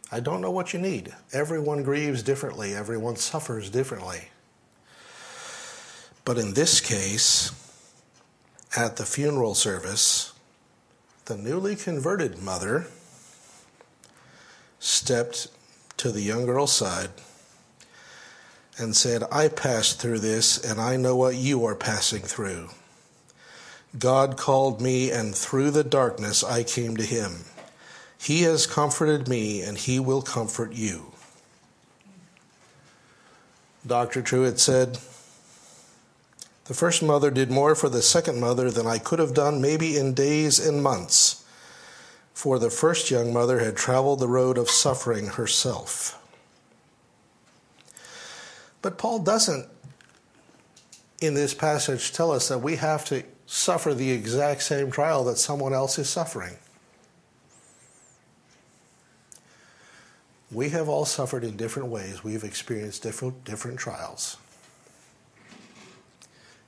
I 0.10 0.22
don't 0.22 0.40
know 0.40 0.52
what 0.52 0.74
you 0.74 0.80
need. 0.80 1.14
Everyone 1.34 1.84
grieves 1.84 2.24
differently, 2.24 2.74
everyone 2.74 3.18
suffers 3.18 3.70
differently. 3.70 4.30
But 6.24 6.38
in 6.38 6.54
this 6.54 6.80
case, 6.80 7.52
at 8.78 8.96
the 8.96 9.06
funeral 9.06 9.54
service, 9.54 10.32
the 11.26 11.36
newly 11.36 11.76
converted 11.76 12.42
mother 12.42 12.88
stepped 14.84 15.48
to 15.96 16.12
the 16.12 16.22
young 16.22 16.46
girl's 16.46 16.74
side 16.74 17.10
and 18.78 18.94
said, 18.94 19.24
I 19.32 19.48
passed 19.48 20.02
through 20.02 20.20
this 20.20 20.62
and 20.62 20.80
I 20.80 20.98
know 20.98 21.16
what 21.16 21.36
you 21.36 21.64
are 21.66 21.76
passing 21.76 22.22
through. 22.22 22.70
God 23.98 24.38
called 24.38 24.82
me, 24.82 25.12
and 25.12 25.36
through 25.36 25.70
the 25.70 25.84
darkness 25.84 26.44
I 26.44 26.64
came 26.64 26.98
to 26.98 27.04
him. 27.04 27.46
He 28.20 28.42
has 28.42 28.66
comforted 28.66 29.28
me, 29.28 29.62
and 29.62 29.78
he 29.78 30.00
will 30.00 30.24
comfort 30.24 30.74
you. 30.74 31.12
Dr. 33.86 34.24
Truett 34.24 34.60
said, 34.60 34.98
The 36.66 36.74
first 36.74 37.04
mother 37.04 37.30
did 37.30 37.52
more 37.52 37.76
for 37.76 37.88
the 37.88 38.02
second 38.02 38.40
mother 38.40 38.72
than 38.72 38.88
I 38.88 38.98
could 38.98 39.20
have 39.20 39.36
done, 39.36 39.62
maybe 39.62 39.96
in 39.96 40.16
days 40.16 40.60
and 40.60 40.82
months 40.82 41.43
for 42.34 42.60
the 42.60 42.70
first 42.70 43.12
young 43.12 43.32
mother 43.32 43.60
had 43.60 43.76
traveled 43.76 44.20
the 44.20 44.28
road 44.28 44.58
of 44.58 44.70
suffering 44.70 45.28
herself. 45.28 46.20
But 48.82 48.98
Paul 48.98 49.20
doesn't, 49.20 49.68
in 51.22 51.36
this 51.36 51.54
passage, 51.54 52.12
tell 52.12 52.32
us 52.32 52.50
that 52.50 52.60
we 52.60 52.76
have 52.76 53.06
to 53.06 53.24
suffer 53.46 53.94
the 53.94 54.12
exact 54.12 54.64
same 54.64 54.92
trial 54.92 55.24
that 55.26 55.38
someone 55.38 55.74
else 55.74 55.98
is 55.98 56.10
suffering. 56.10 56.58
We 60.52 60.70
have 60.70 60.90
all 60.90 61.06
suffered 61.06 61.44
in 61.44 61.56
different 61.56 61.90
ways. 61.90 62.24
We've 62.24 62.44
experienced 62.44 63.04
different, 63.04 63.44
different 63.44 63.80
trials, 63.80 64.38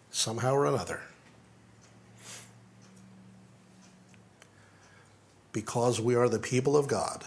somehow 0.09 0.53
or 0.53 0.65
another. 0.65 1.01
Because 5.55 6.01
we 6.01 6.15
are 6.15 6.27
the 6.27 6.37
people 6.37 6.75
of 6.75 6.85
God. 6.85 7.23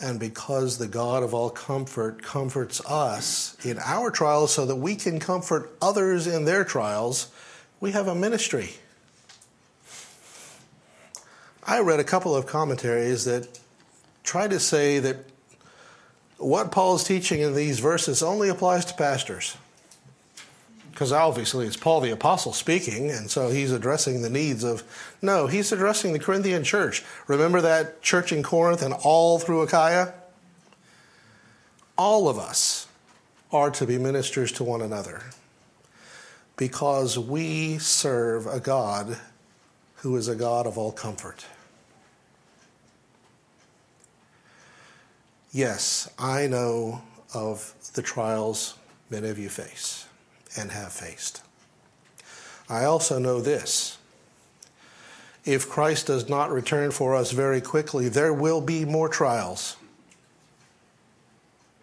And 0.00 0.18
because 0.18 0.78
the 0.78 0.88
God 0.88 1.22
of 1.22 1.34
all 1.34 1.50
comfort 1.50 2.22
comforts 2.22 2.80
us 2.86 3.54
in 3.62 3.78
our 3.78 4.10
trials 4.10 4.52
so 4.52 4.64
that 4.64 4.76
we 4.76 4.96
can 4.96 5.20
comfort 5.20 5.70
others 5.82 6.26
in 6.26 6.46
their 6.46 6.64
trials, 6.64 7.30
we 7.80 7.92
have 7.92 8.08
a 8.08 8.14
ministry. 8.14 8.70
I 11.62 11.80
read 11.80 12.00
a 12.00 12.04
couple 12.04 12.34
of 12.34 12.46
commentaries 12.46 13.26
that 13.26 13.60
try 14.24 14.48
to 14.48 14.58
say 14.58 15.00
that 15.00 15.18
what 16.38 16.72
Paul 16.72 16.96
is 16.96 17.04
teaching 17.04 17.42
in 17.42 17.54
these 17.54 17.78
verses 17.78 18.22
only 18.22 18.48
applies 18.48 18.86
to 18.86 18.94
pastors 18.94 19.58
because 20.92 21.10
obviously 21.10 21.66
it's 21.66 21.76
Paul 21.76 22.00
the 22.00 22.10
Apostle 22.10 22.52
speaking, 22.52 23.10
and 23.10 23.30
so 23.30 23.48
he's 23.48 23.72
addressing 23.72 24.20
the 24.20 24.30
needs 24.30 24.62
of. 24.62 24.82
No, 25.22 25.46
he's 25.46 25.72
addressing 25.72 26.12
the 26.12 26.18
Corinthian 26.18 26.64
church. 26.64 27.02
Remember 27.26 27.60
that 27.62 28.02
church 28.02 28.30
in 28.30 28.42
Corinth 28.42 28.82
and 28.82 28.94
all 29.02 29.38
through 29.38 29.62
Achaia? 29.62 30.12
All 31.96 32.28
of 32.28 32.38
us 32.38 32.86
are 33.50 33.70
to 33.70 33.86
be 33.86 33.98
ministers 33.98 34.52
to 34.52 34.64
one 34.64 34.82
another 34.82 35.22
because 36.56 37.18
we 37.18 37.78
serve 37.78 38.46
a 38.46 38.60
God 38.60 39.18
who 39.96 40.16
is 40.16 40.28
a 40.28 40.36
God 40.36 40.66
of 40.66 40.76
all 40.76 40.92
comfort. 40.92 41.46
Yes, 45.52 46.10
I 46.18 46.46
know 46.46 47.02
of 47.34 47.74
the 47.94 48.02
trials 48.02 48.74
many 49.10 49.28
of 49.28 49.38
you 49.38 49.48
face 49.48 50.06
and 50.56 50.70
have 50.70 50.92
faced. 50.92 51.42
I 52.68 52.84
also 52.84 53.18
know 53.18 53.40
this 53.40 53.98
if 55.44 55.68
Christ 55.68 56.06
does 56.06 56.28
not 56.28 56.52
return 56.52 56.92
for 56.92 57.16
us 57.16 57.32
very 57.32 57.60
quickly, 57.60 58.08
there 58.08 58.32
will 58.32 58.60
be 58.60 58.84
more 58.84 59.08
trials. 59.08 59.76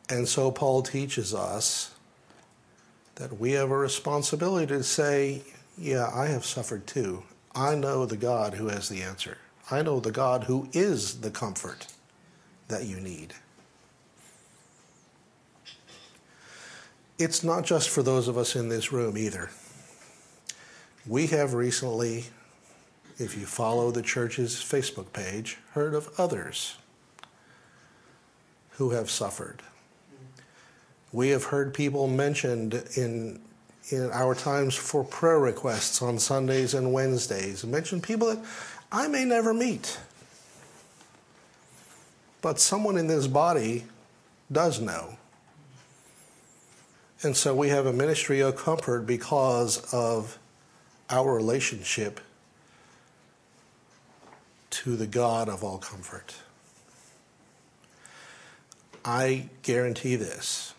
And 0.09 0.27
so 0.27 0.49
Paul 0.49 0.81
teaches 0.81 1.33
us 1.33 1.93
that 3.15 3.37
we 3.37 3.51
have 3.51 3.69
a 3.69 3.77
responsibility 3.77 4.67
to 4.67 4.83
say, 4.83 5.43
Yeah, 5.77 6.09
I 6.13 6.27
have 6.27 6.45
suffered 6.45 6.87
too. 6.87 7.23
I 7.53 7.75
know 7.75 8.05
the 8.05 8.17
God 8.17 8.53
who 8.53 8.69
has 8.69 8.87
the 8.87 9.01
answer. 9.01 9.37
I 9.69 9.81
know 9.81 9.99
the 9.99 10.11
God 10.11 10.45
who 10.45 10.69
is 10.71 11.19
the 11.19 11.29
comfort 11.29 11.87
that 12.69 12.85
you 12.85 12.99
need. 12.99 13.33
It's 17.19 17.43
not 17.43 17.65
just 17.65 17.89
for 17.89 18.01
those 18.01 18.29
of 18.29 18.37
us 18.37 18.55
in 18.55 18.69
this 18.69 18.93
room 18.93 19.17
either. 19.17 19.49
We 21.05 21.27
have 21.27 21.53
recently, 21.53 22.25
if 23.17 23.37
you 23.37 23.45
follow 23.45 23.91
the 23.91 24.01
church's 24.01 24.55
Facebook 24.55 25.11
page, 25.11 25.57
heard 25.73 25.93
of 25.93 26.09
others 26.17 26.77
who 28.71 28.91
have 28.91 29.09
suffered. 29.09 29.61
We 31.11 31.29
have 31.29 31.45
heard 31.45 31.73
people 31.73 32.07
mentioned 32.07 32.85
in 32.95 33.41
in 33.91 34.11
our 34.11 34.35
times 34.35 34.75
for 34.75 35.03
prayer 35.03 35.39
requests 35.39 36.01
on 36.01 36.19
Sundays 36.19 36.73
and 36.73 36.93
Wednesdays. 36.93 37.65
mentioned 37.65 38.03
people 38.03 38.27
that 38.27 38.45
I 38.91 39.07
may 39.07 39.25
never 39.25 39.53
meet. 39.53 39.97
But 42.41 42.59
someone 42.59 42.97
in 42.97 43.07
this 43.07 43.27
body 43.27 43.85
does 44.51 44.79
know. 44.79 45.17
And 47.21 47.35
so 47.35 47.53
we 47.53 47.67
have 47.69 47.85
a 47.85 47.91
ministry 47.91 48.39
of 48.39 48.55
comfort 48.55 49.05
because 49.05 49.93
of 49.93 50.39
our 51.09 51.35
relationship 51.35 52.21
to 54.69 54.95
the 54.95 55.07
God 55.07 55.49
of 55.49 55.61
all 55.61 55.79
comfort. 55.79 56.35
I 59.03 59.49
guarantee 59.63 60.15
this. 60.15 60.73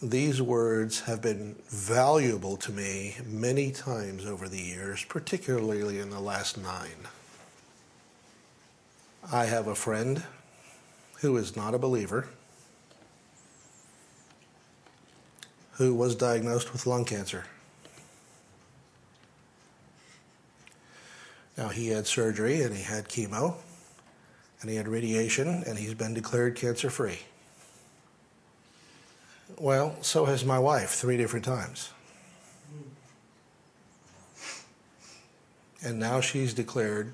These 0.00 0.40
words 0.40 1.00
have 1.00 1.20
been 1.20 1.56
valuable 1.68 2.56
to 2.58 2.72
me 2.72 3.16
many 3.26 3.72
times 3.72 4.24
over 4.24 4.48
the 4.48 4.60
years, 4.60 5.04
particularly 5.04 5.98
in 5.98 6.10
the 6.10 6.20
last 6.20 6.56
nine. 6.56 7.08
I 9.30 9.46
have 9.46 9.66
a 9.66 9.74
friend 9.74 10.22
who 11.20 11.36
is 11.36 11.56
not 11.56 11.74
a 11.74 11.78
believer 11.78 12.28
who 15.78 15.94
was 15.94 16.16
diagnosed 16.16 16.72
with 16.72 16.86
lung 16.86 17.04
cancer. 17.04 17.44
Now, 21.56 21.68
he 21.68 21.88
had 21.88 22.06
surgery 22.06 22.62
and 22.62 22.74
he 22.74 22.82
had 22.82 23.08
chemo 23.08 23.54
and 24.60 24.68
he 24.68 24.76
had 24.76 24.88
radiation 24.88 25.62
and 25.66 25.78
he's 25.78 25.94
been 25.94 26.14
declared 26.14 26.56
cancer 26.56 26.90
free. 26.90 27.20
Well, 29.56 29.96
so 30.02 30.24
has 30.24 30.44
my 30.44 30.58
wife 30.58 30.90
three 30.90 31.16
different 31.16 31.44
times. 31.44 31.90
And 35.84 36.00
now 36.00 36.20
she's 36.20 36.54
declared 36.54 37.12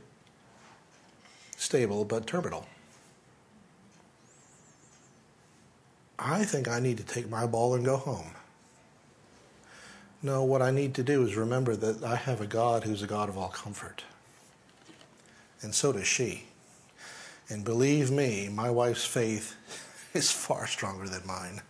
stable 1.57 2.07
but 2.07 2.27
terminal. 2.27 2.67
I 6.19 6.45
think 6.45 6.67
I 6.67 6.81
need 6.81 6.97
to 6.97 7.05
take 7.05 7.29
my 7.29 7.47
ball 7.47 7.75
and 7.75 7.85
go 7.85 7.99
home. 7.99 8.31
No, 10.25 10.43
what 10.43 10.63
I 10.63 10.71
need 10.71 10.95
to 10.95 11.03
do 11.03 11.23
is 11.27 11.37
remember 11.37 11.77
that 11.77 12.03
I 12.03 12.17
have 12.17 12.41
a 12.41 12.47
God 12.47 12.85
who's 12.85 13.03
a 13.03 13.07
God 13.07 13.29
of 13.29 13.37
all 13.37 13.51
comfort. 13.51 14.05
And 15.61 15.75
so 15.75 15.93
does 15.93 16.07
she. 16.07 16.45
And 17.51 17.63
believe 17.63 18.11
me, 18.11 18.49
my 18.49 18.71
wife's 18.71 19.05
faith 19.05 19.55
is 20.15 20.31
far 20.31 20.67
stronger 20.67 21.07
than 21.07 21.27
mine. 21.27 21.61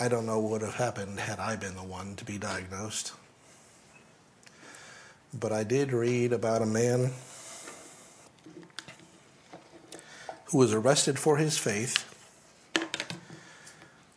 I 0.00 0.06
don't 0.06 0.24
know 0.24 0.38
what 0.38 0.52
would 0.52 0.62
have 0.62 0.76
happened 0.76 1.18
had 1.18 1.40
I 1.40 1.56
been 1.56 1.74
the 1.74 1.82
one 1.82 2.14
to 2.14 2.24
be 2.24 2.38
diagnosed. 2.38 3.14
But 5.34 5.50
I 5.50 5.64
did 5.64 5.92
read 5.92 6.32
about 6.32 6.62
a 6.62 6.66
man 6.66 7.10
who 10.44 10.58
was 10.58 10.72
arrested 10.72 11.18
for 11.18 11.36
his 11.36 11.58
faith 11.58 12.07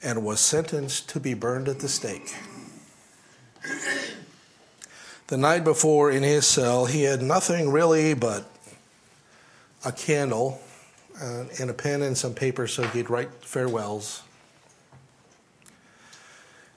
and 0.04 0.24
was 0.24 0.39
sentenced 0.39 1.10
to 1.10 1.20
be 1.20 1.34
burned 1.34 1.68
at 1.68 1.80
the 1.80 1.89
stake. 1.89 2.36
The 5.28 5.38
night 5.38 5.64
before 5.64 6.12
in 6.12 6.24
his 6.24 6.45
cell, 6.45 6.86
he 6.86 7.04
had 7.04 7.22
nothing 7.22 7.70
really 7.70 8.14
but 8.14 8.45
a 9.86 9.91
candle 9.91 10.62
uh, 11.22 11.45
and 11.60 11.70
a 11.70 11.74
pen 11.74 12.02
and 12.02 12.18
some 12.18 12.34
paper 12.34 12.68
so 12.68 12.84
he'd 12.84 13.10
write 13.10 13.32
farewells. 13.45 14.24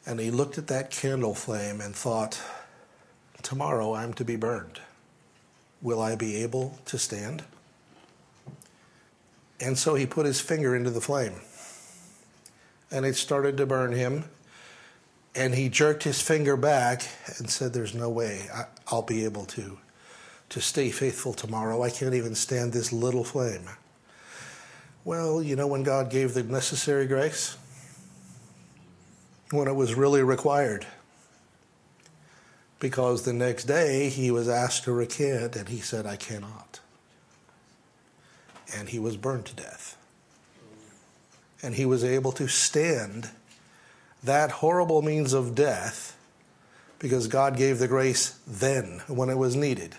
And 0.07 0.21
he 0.21 0.31
looked 0.31 0.59
at 0.59 0.67
that 0.69 0.91
candle 0.91 1.35
flame 1.35 1.81
and 1.81 1.95
thought, 1.95 2.41
Tomorrow 3.43 3.95
I'm 3.95 4.15
to 4.15 4.25
be 4.25 4.37
burned. 4.37 4.81
Will 5.83 6.01
I 6.01 6.15
be 6.15 6.37
able 6.37 6.79
to 6.87 6.99
stand? 6.99 7.45
And 9.61 9.77
so 9.77 9.95
he 9.95 10.07
put 10.07 10.27
his 10.27 10.41
finger 10.41 10.75
into 10.75 10.91
the 10.91 11.01
flame. 11.01 11.35
And 12.91 13.05
it 13.05 13.17
started 13.17 13.57
to 13.57 13.67
burn 13.67 13.93
him. 13.93 14.25
And 15.35 15.55
he 15.55 15.69
jerked 15.69 16.05
his 16.05 16.21
finger 16.21 16.57
back 16.57 17.09
and 17.39 17.51
said, 17.51 17.73
There's 17.73 17.95
no 17.95 18.09
way 18.09 18.47
I'll 18.87 19.03
be 19.03 19.25
able 19.25 19.47
to, 19.47 19.79
to 20.51 20.61
stay 20.61 20.91
faithful 20.91 21.33
tomorrow. 21.33 21.83
I 21.83 21.91
can't 21.91 22.15
even 22.15 22.35
stand 22.35 22.73
this 22.73 22.93
little 22.93 23.25
flame. 23.25 23.69
Well, 25.05 25.43
you 25.43 25.57
know 25.57 25.67
when 25.67 25.83
God 25.83 26.11
gave 26.11 26.35
the 26.35 26.45
necessary 26.45 27.07
grace? 27.07 27.57
when 29.55 29.69
it 29.69 29.75
was 29.75 29.95
really 29.95 30.23
required. 30.23 30.87
Because 32.81 33.23
the 33.23 33.33
next 33.33 33.65
day 33.65 34.09
he 34.09 34.31
was 34.31 34.49
asked 34.49 34.85
to 34.85 34.93
recant 34.93 35.57
and 35.57 35.69
he 35.69 35.79
said, 35.79 36.07
I 36.07 36.17
cannot. 36.17 36.81
And 38.77 38.89
he 38.89 38.99
was 38.99 39.17
burned 39.17 39.47
to 39.47 39.55
death. 39.55 39.97
And 41.65 41.75
he 41.75 41.87
was 41.87 42.05
able 42.05 42.31
to 42.33 42.47
stand 42.47 43.31
that 44.23 44.51
horrible 44.51 45.01
means 45.01 45.33
of 45.33 45.55
death 45.55 46.15
because 46.99 47.27
God 47.27 47.57
gave 47.57 47.79
the 47.79 47.89
grace 47.89 48.39
then 48.47 49.01
when 49.09 49.31
it 49.31 49.39
was 49.39 49.57
needed. 49.57 49.97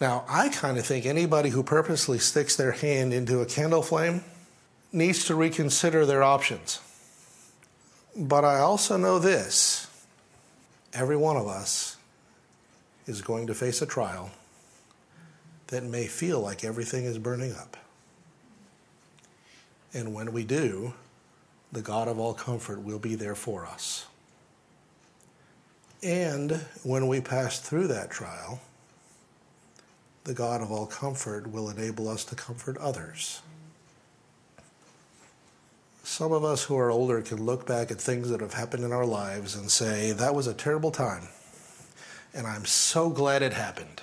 Now, 0.00 0.24
I 0.28 0.50
kind 0.50 0.78
of 0.78 0.86
think 0.86 1.06
anybody 1.06 1.50
who 1.50 1.64
purposely 1.64 2.20
sticks 2.20 2.54
their 2.54 2.70
hand 2.70 3.12
into 3.12 3.40
a 3.40 3.46
candle 3.46 3.82
flame 3.82 4.22
needs 4.92 5.24
to 5.24 5.34
reconsider 5.34 6.06
their 6.06 6.22
options. 6.22 6.80
But 8.16 8.44
I 8.44 8.60
also 8.60 8.96
know 8.96 9.18
this 9.18 9.88
every 10.92 11.16
one 11.16 11.36
of 11.36 11.48
us 11.48 11.96
is 13.06 13.22
going 13.22 13.48
to 13.48 13.54
face 13.54 13.82
a 13.82 13.86
trial 13.86 14.30
that 15.66 15.82
may 15.82 16.06
feel 16.06 16.38
like 16.38 16.62
everything 16.62 17.06
is 17.06 17.18
burning 17.18 17.52
up. 17.54 17.76
And 19.94 20.12
when 20.12 20.32
we 20.32 20.44
do, 20.44 20.92
the 21.72 21.80
God 21.80 22.08
of 22.08 22.18
all 22.18 22.34
comfort 22.34 22.82
will 22.82 22.98
be 22.98 23.14
there 23.14 23.36
for 23.36 23.64
us. 23.64 24.06
And 26.02 26.60
when 26.82 27.06
we 27.08 27.20
pass 27.20 27.60
through 27.60 27.86
that 27.88 28.10
trial, 28.10 28.60
the 30.24 30.34
God 30.34 30.60
of 30.60 30.72
all 30.72 30.86
comfort 30.86 31.46
will 31.46 31.70
enable 31.70 32.08
us 32.08 32.24
to 32.24 32.34
comfort 32.34 32.76
others. 32.78 33.40
Some 36.02 36.32
of 36.32 36.44
us 36.44 36.64
who 36.64 36.76
are 36.76 36.90
older 36.90 37.22
can 37.22 37.44
look 37.44 37.66
back 37.66 37.90
at 37.90 38.00
things 38.00 38.28
that 38.28 38.40
have 38.40 38.54
happened 38.54 38.84
in 38.84 38.92
our 38.92 39.06
lives 39.06 39.54
and 39.54 39.70
say, 39.70 40.12
that 40.12 40.34
was 40.34 40.46
a 40.46 40.54
terrible 40.54 40.90
time, 40.90 41.28
and 42.34 42.46
I'm 42.46 42.66
so 42.66 43.08
glad 43.08 43.42
it 43.42 43.54
happened. 43.54 44.02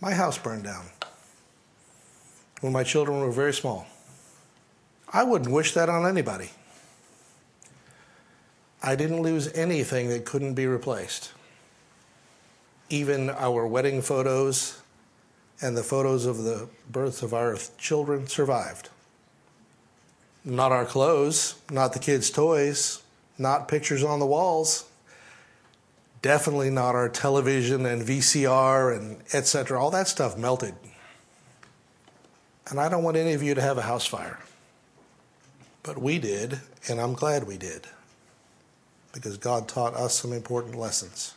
My 0.00 0.12
house 0.14 0.38
burned 0.38 0.64
down 0.64 0.84
when 2.64 2.72
my 2.72 2.82
children 2.82 3.20
were 3.20 3.30
very 3.30 3.52
small. 3.52 3.86
I 5.12 5.22
wouldn't 5.22 5.52
wish 5.52 5.74
that 5.74 5.90
on 5.90 6.06
anybody. 6.06 6.48
I 8.82 8.96
didn't 8.96 9.20
lose 9.20 9.52
anything 9.52 10.08
that 10.08 10.24
couldn't 10.24 10.54
be 10.54 10.66
replaced. 10.66 11.34
Even 12.88 13.28
our 13.28 13.66
wedding 13.66 14.00
photos 14.00 14.80
and 15.60 15.76
the 15.76 15.82
photos 15.82 16.24
of 16.24 16.38
the 16.38 16.70
births 16.90 17.22
of 17.22 17.34
our 17.34 17.58
children 17.76 18.28
survived. 18.28 18.88
Not 20.42 20.72
our 20.72 20.86
clothes, 20.86 21.56
not 21.70 21.92
the 21.92 21.98
kids' 21.98 22.30
toys, 22.30 23.02
not 23.36 23.68
pictures 23.68 24.02
on 24.02 24.20
the 24.20 24.26
walls. 24.26 24.88
Definitely 26.22 26.70
not 26.70 26.94
our 26.94 27.10
television 27.10 27.84
and 27.84 28.00
VCR 28.00 28.96
and 28.96 29.18
etc. 29.34 29.78
All 29.78 29.90
that 29.90 30.08
stuff 30.08 30.38
melted. 30.38 30.74
And 32.70 32.80
I 32.80 32.88
don't 32.88 33.02
want 33.02 33.16
any 33.16 33.34
of 33.34 33.42
you 33.42 33.54
to 33.54 33.60
have 33.60 33.78
a 33.78 33.82
house 33.82 34.06
fire. 34.06 34.38
But 35.82 35.98
we 35.98 36.18
did, 36.18 36.60
and 36.88 37.00
I'm 37.00 37.12
glad 37.12 37.46
we 37.46 37.58
did, 37.58 37.86
because 39.12 39.36
God 39.36 39.68
taught 39.68 39.94
us 39.94 40.14
some 40.14 40.32
important 40.32 40.76
lessons. 40.76 41.34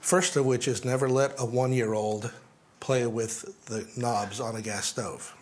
First 0.00 0.36
of 0.36 0.46
which 0.46 0.68
is 0.68 0.84
never 0.84 1.08
let 1.08 1.34
a 1.36 1.44
one 1.44 1.72
year 1.72 1.92
old 1.92 2.32
play 2.78 3.04
with 3.08 3.66
the 3.66 3.88
knobs 3.96 4.38
on 4.38 4.54
a 4.54 4.62
gas 4.62 4.86
stove. 4.86 5.34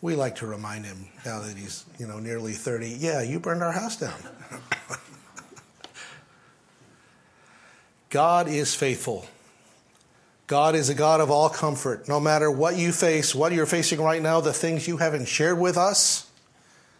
We 0.00 0.14
like 0.14 0.36
to 0.36 0.46
remind 0.46 0.84
him 0.84 1.08
now 1.24 1.40
that 1.40 1.56
he's, 1.56 1.84
you 1.98 2.06
know, 2.06 2.20
nearly 2.20 2.52
30, 2.52 2.90
yeah, 2.90 3.22
you 3.22 3.40
burned 3.40 3.64
our 3.64 3.72
house 3.72 3.96
down. 3.96 4.14
God 8.10 8.46
is 8.46 8.72
faithful. 8.72 9.26
God 10.46 10.76
is 10.76 10.88
a 10.88 10.94
God 10.94 11.20
of 11.20 11.30
all 11.30 11.48
comfort. 11.48 12.08
No 12.08 12.20
matter 12.20 12.50
what 12.50 12.76
you 12.76 12.92
face, 12.92 13.34
what 13.34 13.52
you're 13.52 13.66
facing 13.66 14.00
right 14.00 14.22
now, 14.22 14.40
the 14.40 14.52
things 14.52 14.86
you 14.86 14.98
haven't 14.98 15.26
shared 15.26 15.58
with 15.58 15.76
us, 15.76 16.30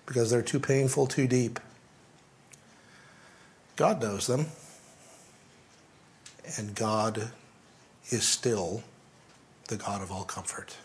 because 0.04 0.30
they're 0.30 0.42
too 0.42 0.60
painful, 0.60 1.06
too 1.06 1.28
deep. 1.28 1.60
God 3.76 4.00
knows 4.02 4.26
them. 4.26 4.46
And 6.58 6.74
God 6.74 7.30
is 8.10 8.26
still 8.26 8.82
the 9.68 9.76
God 9.76 10.02
of 10.02 10.10
all 10.10 10.24
comfort. 10.24 10.76